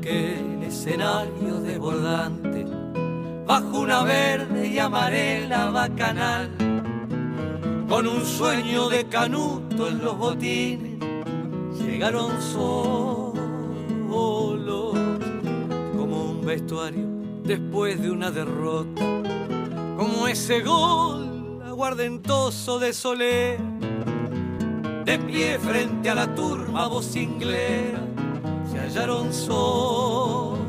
hasta 0.07 0.13
que 0.13 0.39
el 0.39 0.63
escenario 0.63 1.59
desbordante, 1.61 2.65
bajo 3.45 3.79
una 3.79 4.03
verde 4.03 4.67
y 4.67 4.79
amarela 4.79 5.69
bacanal, 5.69 6.49
con 7.87 8.07
un 8.07 8.25
sueño 8.25 8.89
de 8.89 9.05
canuto 9.05 9.87
en 9.87 10.03
los 10.03 10.17
botines, 10.17 10.99
llegaron 11.79 12.41
solos 12.41 13.27
como 15.95 16.31
un 16.31 16.45
vestuario 16.45 17.05
después 17.43 18.01
de 18.01 18.11
una 18.11 18.31
derrota, 18.31 19.01
como 19.97 20.27
ese 20.27 20.61
gol 20.61 21.61
aguardentoso 21.65 22.79
de 22.79 22.93
Soler, 22.93 23.59
de 25.05 25.19
pie 25.19 25.57
frente 25.59 26.09
a 26.09 26.15
la 26.15 26.35
turba 26.35 26.87
vocinglera 26.87 28.06
se 28.89 28.99
hallaron 28.99 29.33
solos. 29.33 30.67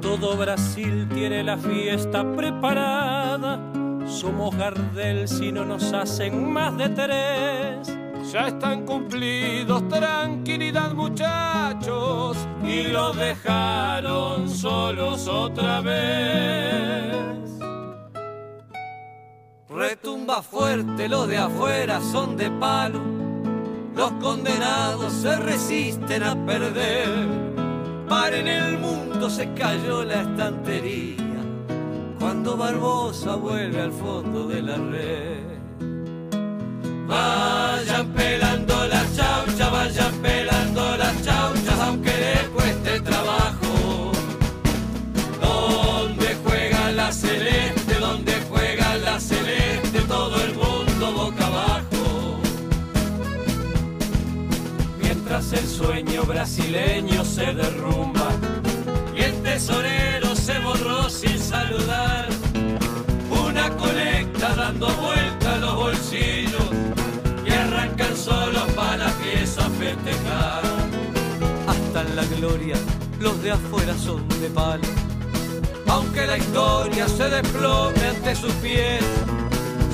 Todo 0.00 0.36
Brasil 0.36 1.08
tiene 1.12 1.42
la 1.42 1.56
fiesta 1.56 2.24
preparada. 2.36 3.60
Somos 4.06 4.56
Gardel 4.56 5.26
si 5.26 5.50
no 5.50 5.64
nos 5.64 5.92
hacen 5.92 6.52
más 6.52 6.76
de 6.76 6.88
tres. 6.90 7.98
Ya 8.32 8.48
están 8.48 8.84
cumplidos, 8.84 9.88
tranquilidad 9.88 10.92
muchachos. 10.92 12.36
Y 12.62 12.84
los 12.84 13.16
dejaron 13.16 14.48
solos 14.48 15.26
otra 15.28 15.80
vez. 15.80 17.16
Retumba 19.68 20.42
fuerte, 20.42 21.08
los 21.08 21.28
de 21.28 21.38
afuera 21.38 22.00
son 22.00 22.36
de 22.36 22.50
palo 22.50 23.25
los 23.96 24.12
condenados 24.12 25.12
se 25.12 25.34
resisten 25.36 26.22
a 26.22 26.36
perder. 26.46 27.08
Para 28.08 28.36
en 28.36 28.46
el 28.46 28.78
mundo 28.78 29.28
se 29.30 29.52
cayó 29.54 30.04
la 30.04 30.22
estantería 30.22 31.16
cuando 32.20 32.56
Barbosa 32.56 33.34
vuelve 33.36 33.80
al 33.80 33.92
fondo 33.92 34.46
de 34.46 34.62
la 34.62 34.76
red. 34.76 35.46
Vayan 37.08 38.08
pelando 38.12 38.86
las 38.88 39.16
chauchas, 39.16 39.70
vayan 39.72 40.14
pelando 40.22 40.96
las 40.96 41.22
chauchas, 41.22 41.80
aunque 41.80 42.10
les 42.10 42.48
cueste 42.48 43.00
trabajo. 43.00 44.12
Donde 45.40 46.36
juega 46.44 46.92
la 46.92 47.12
celeste, 47.12 47.55
brasileño 56.46 57.24
se 57.24 57.52
derrumba 57.54 58.28
y 59.16 59.20
el 59.20 59.42
tesorero 59.42 60.36
se 60.36 60.56
borró 60.60 61.10
sin 61.10 61.40
saludar. 61.40 62.28
Una 63.28 63.68
colecta 63.70 64.54
dando 64.54 64.86
vuelta 64.94 65.54
a 65.54 65.56
los 65.58 65.74
bolsillos 65.74 66.70
y 67.44 67.50
arrancan 67.50 68.16
solos 68.16 68.62
para 68.76 68.96
la 68.96 69.10
pieza 69.14 69.68
festejar. 69.70 70.62
Hasta 71.66 72.02
en 72.02 72.14
la 72.14 72.24
gloria 72.36 72.76
los 73.18 73.42
de 73.42 73.50
afuera 73.50 73.98
son 73.98 74.28
de 74.28 74.48
palo. 74.50 74.84
Aunque 75.88 76.26
la 76.28 76.38
historia 76.38 77.08
se 77.08 77.28
desplome 77.28 78.06
ante 78.06 78.36
sus 78.36 78.52
pies, 78.62 79.02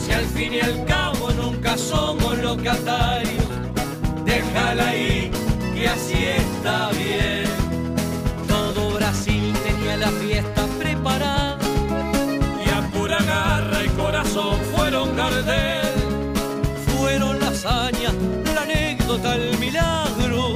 si 0.05 0.13
al 0.13 0.27
fin 0.27 0.53
y 0.53 0.61
al 0.61 0.85
cabo 0.85 1.31
nunca 1.31 1.79
somos 1.79 2.37
locatarios, 2.37 3.49
déjala 4.27 4.89
ahí 4.89 5.31
y 5.83 5.87
así 5.87 6.25
está 6.25 6.91
bien. 6.91 7.45
Todo 8.47 8.91
Brasil 8.95 9.53
tenía 9.65 9.97
la 9.97 10.11
fiesta 10.11 10.67
preparada 10.79 11.59
y 12.65 12.69
a 12.71 12.81
pura 12.93 13.21
garra 13.23 13.85
y 13.85 13.89
corazón 13.91 14.57
fueron 14.75 15.17
Gardel. 15.17 15.83
Fueron 16.87 17.41
la 17.41 17.49
hazaña, 17.49 18.13
la 18.55 18.63
anécdota, 18.63 19.35
el 19.35 19.59
milagro, 19.59 20.55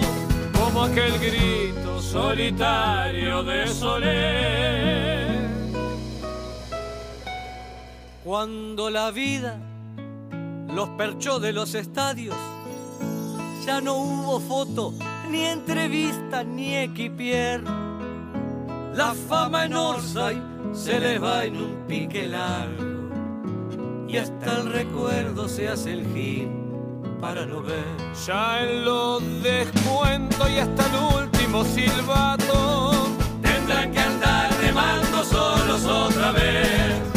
como 0.56 0.84
aquel 0.84 1.18
grito 1.18 2.00
solitario 2.00 3.42
de 3.42 3.66
Soler. 3.66 5.26
Cuando 8.22 8.90
la 8.90 9.10
vida 9.10 9.56
los 10.68 10.88
perchó 10.90 11.40
de 11.40 11.52
los 11.52 11.74
estadios, 11.74 12.36
ya 13.64 13.80
no 13.80 13.96
hubo 13.96 14.40
foto, 14.40 14.94
ni 15.30 15.44
entrevista, 15.44 16.44
ni 16.44 16.76
equipier. 16.76 17.62
La 18.94 19.14
fama 19.28 19.66
en 19.66 19.74
Orsay 19.74 20.42
se 20.72 20.98
les 21.00 21.22
va 21.22 21.44
en 21.44 21.56
un 21.56 21.84
pique 21.86 22.26
largo 22.26 22.96
y 24.08 24.16
hasta 24.16 24.58
el 24.58 24.72
recuerdo 24.72 25.48
se 25.48 25.68
hace 25.68 25.92
el 25.92 26.06
gil 26.14 26.48
para 27.20 27.44
no 27.46 27.62
ver. 27.62 27.84
Ya 28.26 28.62
en 28.62 28.84
los 28.84 29.22
descuentos 29.42 30.50
y 30.50 30.58
hasta 30.58 30.86
el 30.86 31.24
último 31.24 31.64
silbato 31.64 33.08
tendrán 33.42 33.92
que 33.92 33.98
andar 33.98 34.50
remando 34.60 35.24
solos 35.24 35.84
otra 35.84 36.32
vez. 36.32 37.15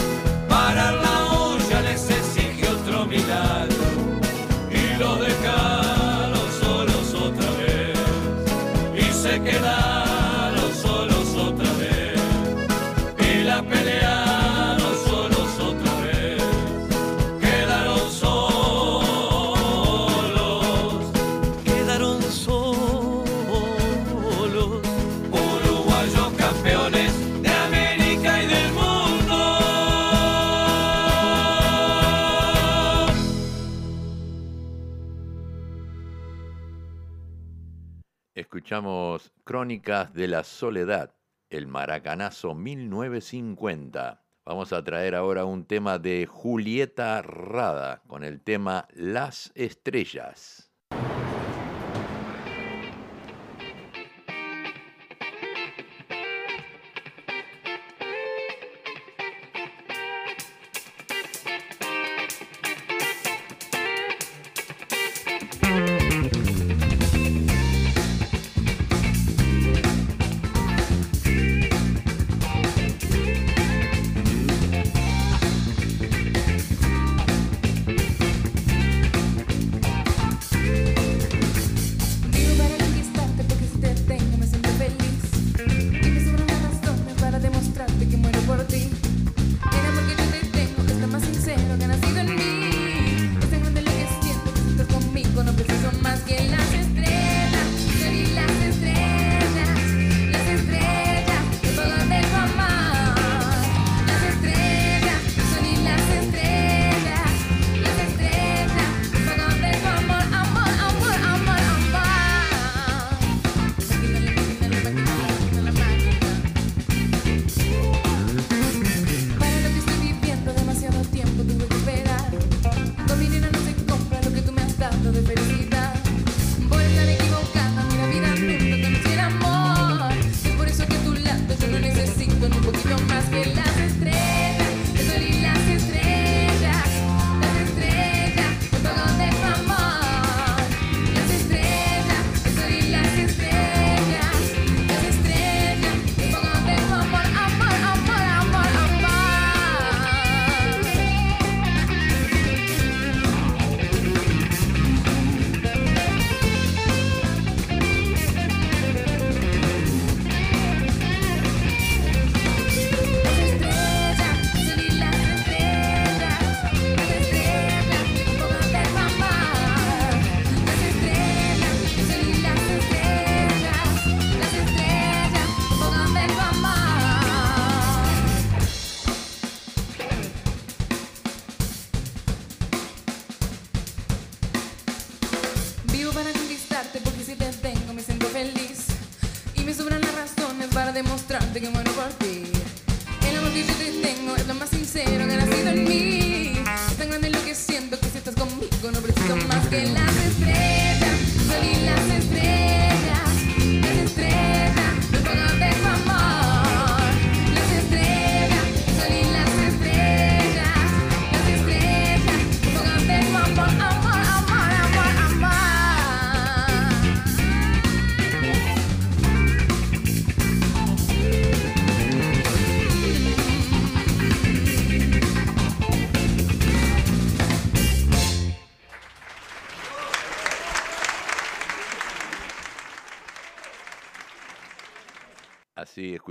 Escuchamos 38.70 39.34
Crónicas 39.46 40.14
de 40.14 40.28
la 40.28 40.44
Soledad, 40.44 41.16
el 41.50 41.66
Maracanazo 41.66 42.54
1950. 42.54 44.24
Vamos 44.46 44.74
a 44.74 44.84
traer 44.84 45.16
ahora 45.16 45.44
un 45.44 45.66
tema 45.66 45.98
de 45.98 46.28
Julieta 46.28 47.24
Rada 47.24 48.04
con 48.06 48.24
el 48.24 48.42
tema 48.42 48.88
Las 48.94 49.52
Estrellas. 49.56 50.69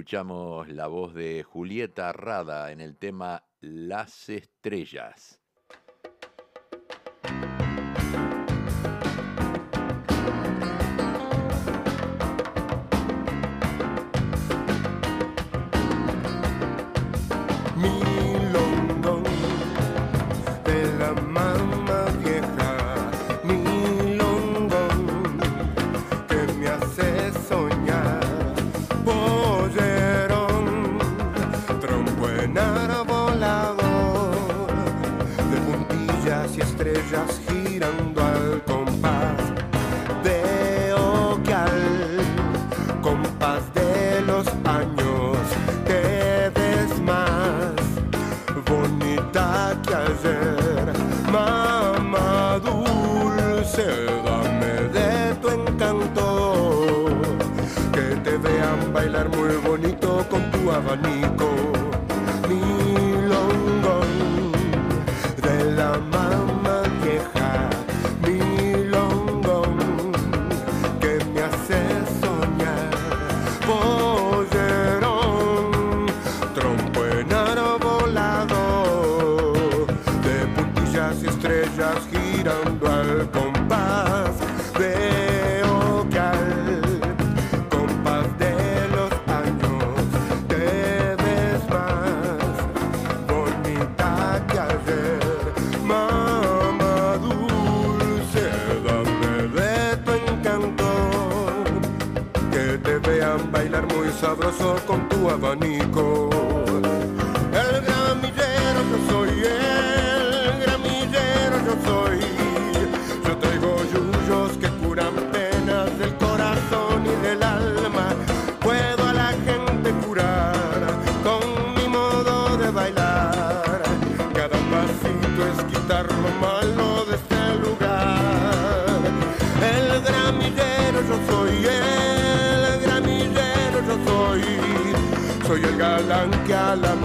Escuchamos 0.09 0.71
la 0.71 0.87
voz 0.87 1.13
de 1.13 1.43
Julieta 1.43 2.15
Rada 2.15 2.73
en 2.73 2.81
el 2.81 2.97
tema 2.97 3.45
Las 3.61 4.31
Estrellas. 4.31 5.39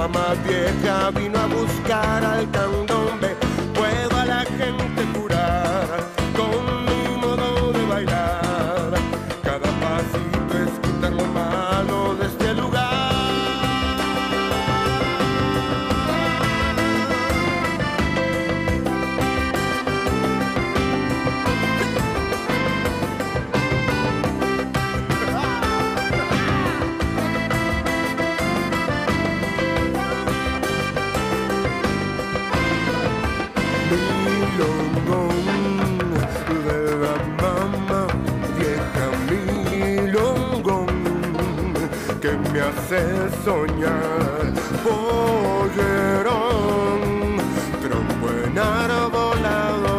mamá 0.08 0.34
vieja 0.46 1.12
vino 1.12 1.40
a 1.40 1.48
buscar 1.48 2.26
al 2.26 2.50
candón. 2.52 3.03
hace 42.64 43.02
soñar. 43.44 44.44
Pollerón, 44.84 46.22
trompo 47.82 48.26
enarbolado, 48.46 49.98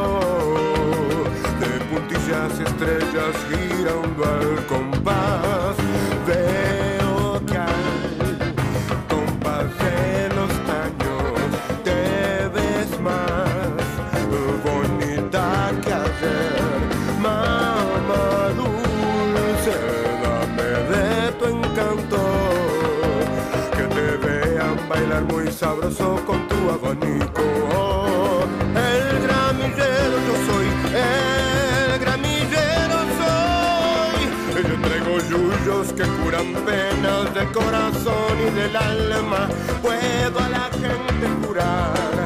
de 1.61 1.71
puntillas 1.89 2.55
estrellas 2.61 3.35
gira 3.49 3.93
un 4.05 4.11
balcón. 4.17 4.84
sabroso 25.65 26.21
con 26.27 26.47
tu 26.47 26.59
abanico. 26.77 27.47
El 28.91 29.07
gramillero 29.27 30.17
yo 30.29 30.35
soy, 30.49 30.69
el 31.09 31.99
gramillero 32.05 32.99
soy. 33.21 34.21
Y 34.59 34.63
yo 34.69 34.77
traigo 34.87 35.15
yuyos 35.31 35.87
que 35.99 36.05
curan 36.19 36.49
penas 36.67 37.33
del 37.35 37.51
corazón 37.53 38.35
y 38.47 38.51
del 38.61 38.77
alma. 38.77 39.49
Puedo 39.81 40.39
a 40.39 40.49
la 40.51 40.65
gente 40.83 41.27
curar. 41.47 42.24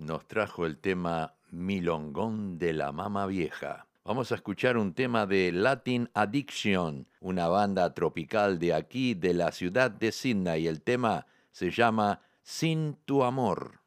Nos 0.00 0.26
trajo 0.26 0.66
el 0.66 0.78
tema 0.78 1.34
Milongón 1.52 2.58
de 2.58 2.72
la 2.72 2.90
Mama 2.90 3.24
Vieja. 3.26 3.86
Vamos 4.04 4.32
a 4.32 4.34
escuchar 4.34 4.76
un 4.76 4.94
tema 4.94 5.26
de 5.26 5.52
Latin 5.52 6.10
Addiction, 6.12 7.06
una 7.20 7.46
banda 7.46 7.94
tropical 7.94 8.58
de 8.58 8.74
aquí, 8.74 9.14
de 9.14 9.32
la 9.32 9.52
ciudad 9.52 9.92
de 9.92 10.10
Sydney. 10.10 10.66
El 10.66 10.82
tema 10.82 11.26
se 11.52 11.70
llama 11.70 12.20
Sin 12.42 12.96
tu 13.04 13.22
amor. 13.22 13.83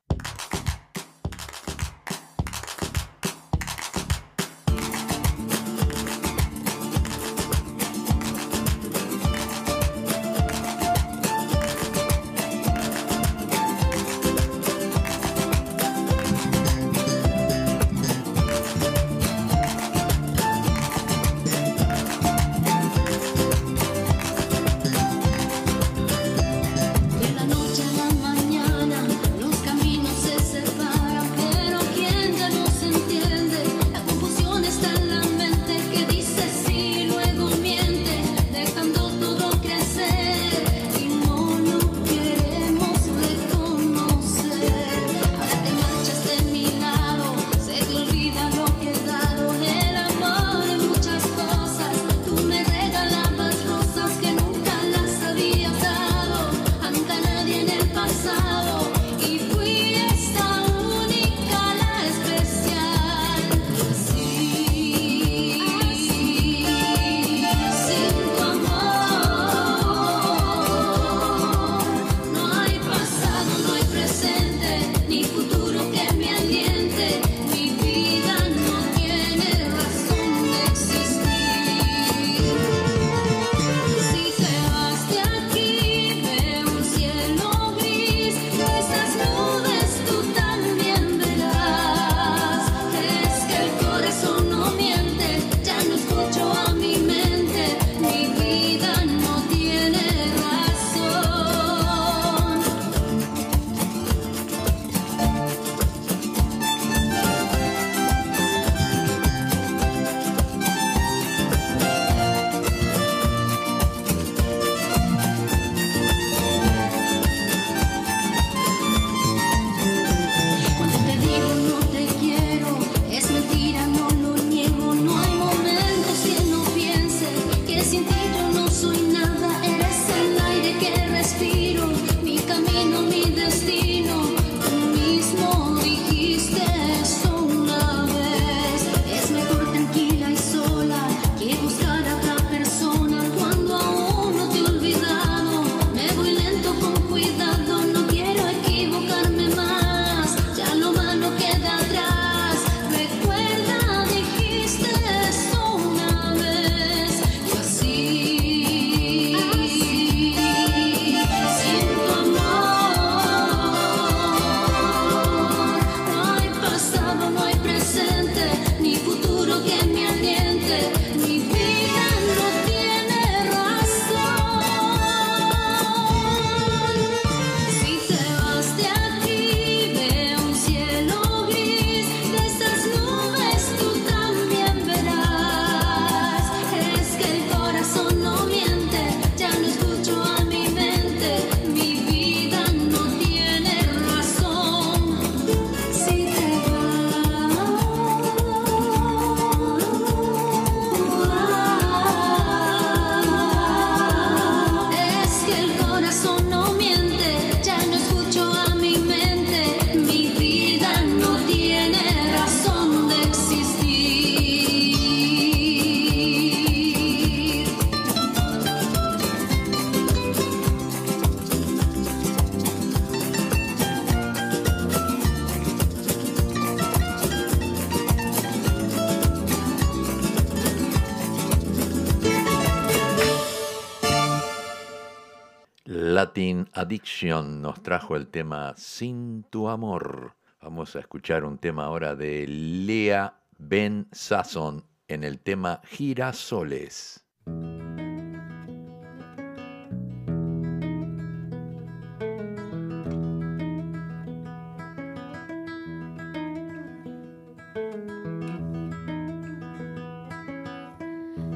Addiction 236.88 237.62
nos 237.62 237.84
trajo 237.84 238.16
el 238.16 238.28
tema 238.28 238.74
Sin 238.78 239.44
tu 239.50 239.68
amor. 239.68 240.38
Vamos 240.62 240.96
a 240.96 241.00
escuchar 241.00 241.44
un 241.44 241.58
tema 241.58 241.84
ahora 241.84 242.16
de 242.16 242.48
Lea 242.48 243.42
Ben 243.58 244.08
Sasson 244.14 244.86
en 245.10 245.26
el 245.26 245.38
tema 245.40 245.82
Girasoles. 245.84 247.26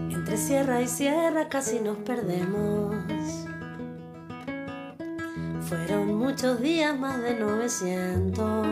Entre 0.10 0.36
sierra 0.36 0.82
y 0.82 0.90
sierra 0.90 1.48
casi 1.48 1.80
nos 1.80 1.96
perdemos 2.00 3.48
fueron 5.72 6.16
muchos 6.16 6.60
días, 6.60 7.00
más 7.00 7.22
de 7.22 7.40
900. 7.40 8.68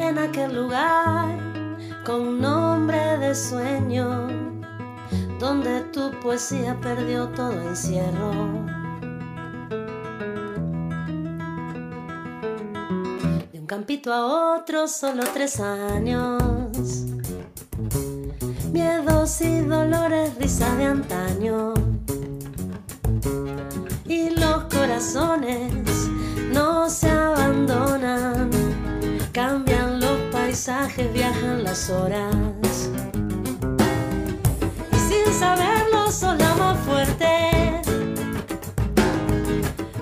En 0.00 0.18
aquel 0.18 0.56
lugar, 0.56 1.38
con 2.04 2.40
nombre 2.40 2.98
de 3.18 3.32
sueño, 3.32 4.26
donde 5.38 5.82
tu 5.92 6.10
poesía 6.18 6.76
perdió 6.80 7.28
todo 7.28 7.52
encierro. 7.52 8.32
De 13.52 13.60
un 13.60 13.66
campito 13.68 14.12
a 14.12 14.56
otro, 14.56 14.88
solo 14.88 15.22
tres 15.32 15.60
años. 15.60 16.42
Miedos 18.72 19.40
y 19.42 19.60
dolores, 19.60 20.34
risa 20.40 20.74
de 20.74 20.86
antaño 20.86 21.89
corazones 25.00 26.10
no 26.52 26.90
se 26.90 27.08
abandonan, 27.08 28.50
cambian 29.32 29.98
los 29.98 30.18
paisajes, 30.30 31.10
viajan 31.14 31.64
las 31.64 31.88
horas. 31.88 32.90
Y 34.92 34.96
sin 34.96 35.32
saberlo, 35.32 36.12
sos 36.12 36.36
la 36.36 36.54
más 36.56 36.78
fuerte. 36.80 37.80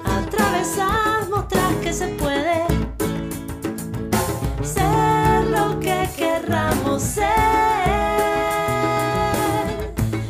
Atravesamos 0.05 1.47
tras 1.47 1.75
que 1.77 1.93
se 1.93 2.09
puede 2.09 2.67
ser 4.65 5.45
lo 5.45 5.79
que 5.79 6.09
querramos 6.17 7.03
ser. 7.03 7.29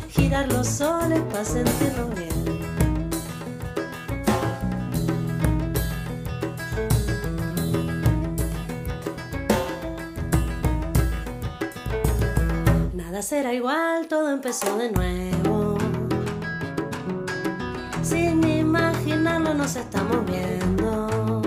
Girar 0.09 0.47
los 0.53 0.67
soles 0.67 1.21
para 1.31 1.43
sentirnos 1.43 2.13
bien. 2.13 2.28
Será 13.21 13.53
igual, 13.53 14.07
todo 14.07 14.31
empezó 14.31 14.77
de 14.77 14.91
nuevo. 14.91 15.77
Sin 18.01 18.41
imaginarlo 18.47 19.53
nos 19.53 19.75
estamos 19.75 20.25
viendo. 20.25 21.41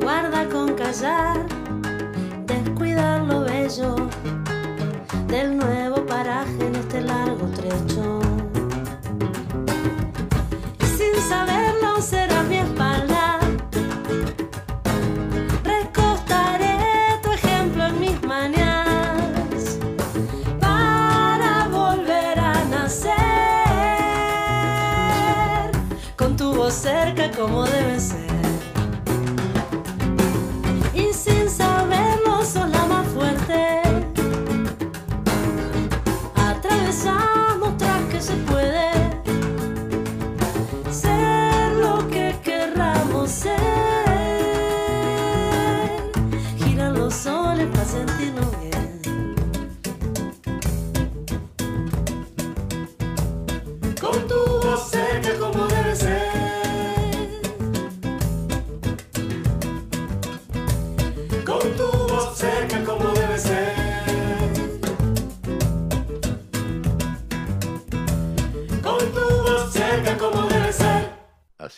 Guarda 0.00 0.48
con 0.48 0.74
callar, 0.74 1.46
descuidar 2.46 3.22
lo 3.22 3.42
bello 3.44 3.94
del 5.28 5.56
nuevo 5.56 6.04
paraje 6.06 6.66
en 6.66 6.74
este 6.74 7.00
largo 7.00 7.46
trecho. 7.46 8.17
Como 27.14 27.64
debe 27.64 28.00
ser. 28.00 28.37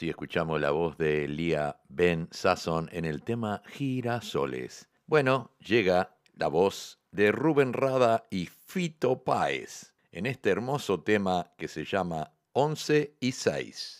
Así 0.01 0.09
escuchamos 0.09 0.59
la 0.59 0.71
voz 0.71 0.97
de 0.97 1.29
Lía 1.29 1.79
Ben 1.91 2.27
Sasson 2.31 2.89
en 2.91 3.05
el 3.05 3.23
tema 3.23 3.63
Girasoles. 3.67 4.89
Bueno, 5.05 5.51
llega 5.59 6.17
la 6.33 6.49
voz 6.49 7.01
de 7.11 7.31
Rubén 7.31 7.75
Rada 7.75 8.25
y 8.31 8.47
Fito 8.47 9.23
Páez 9.23 9.93
en 10.11 10.25
este 10.25 10.49
hermoso 10.49 11.03
tema 11.03 11.53
que 11.59 11.69
se 11.69 11.85
llama 11.85 12.33
11 12.53 13.19
y 13.21 13.33
6. 13.33 14.00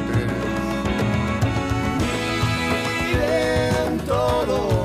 Miren 4.11 4.80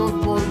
jamás 0.00 0.49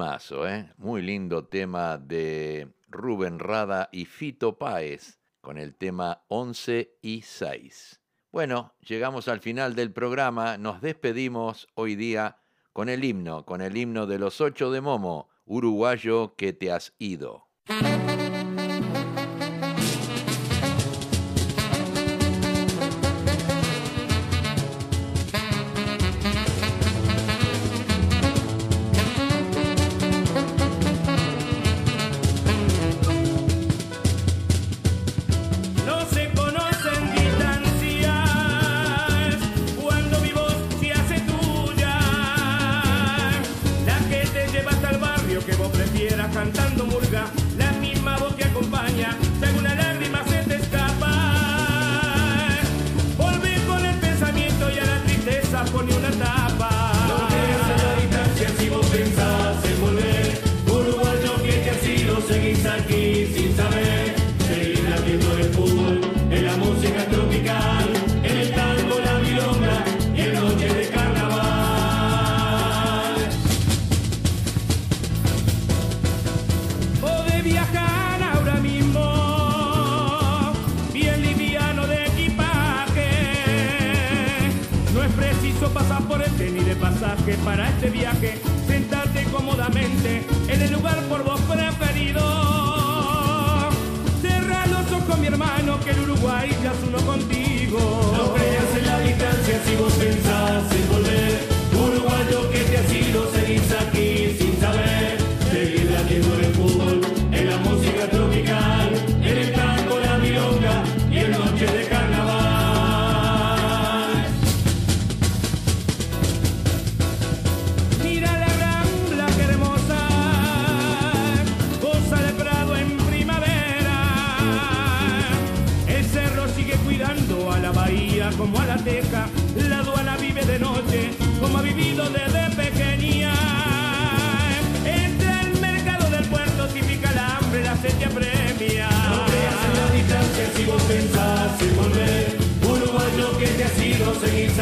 ¿eh? 0.00 0.72
Muy 0.78 1.02
lindo 1.02 1.44
tema 1.44 1.98
de 1.98 2.72
Rubén 2.88 3.38
Rada 3.38 3.90
y 3.92 4.06
Fito 4.06 4.56
Páez 4.56 5.18
con 5.42 5.58
el 5.58 5.74
tema 5.74 6.24
11 6.28 6.96
y 7.02 7.20
6. 7.20 8.00
Bueno, 8.32 8.72
llegamos 8.80 9.28
al 9.28 9.40
final 9.40 9.74
del 9.74 9.92
programa, 9.92 10.56
nos 10.56 10.80
despedimos 10.80 11.68
hoy 11.74 11.96
día 11.96 12.38
con 12.72 12.88
el 12.88 13.04
himno, 13.04 13.44
con 13.44 13.60
el 13.60 13.76
himno 13.76 14.06
de 14.06 14.18
los 14.18 14.40
ocho 14.40 14.70
de 14.70 14.80
Momo, 14.80 15.28
uruguayo 15.44 16.34
que 16.34 16.54
te 16.54 16.72
has 16.72 16.94
ido. 16.98 17.48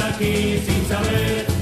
aki 0.06 0.60
sintza 0.64 1.57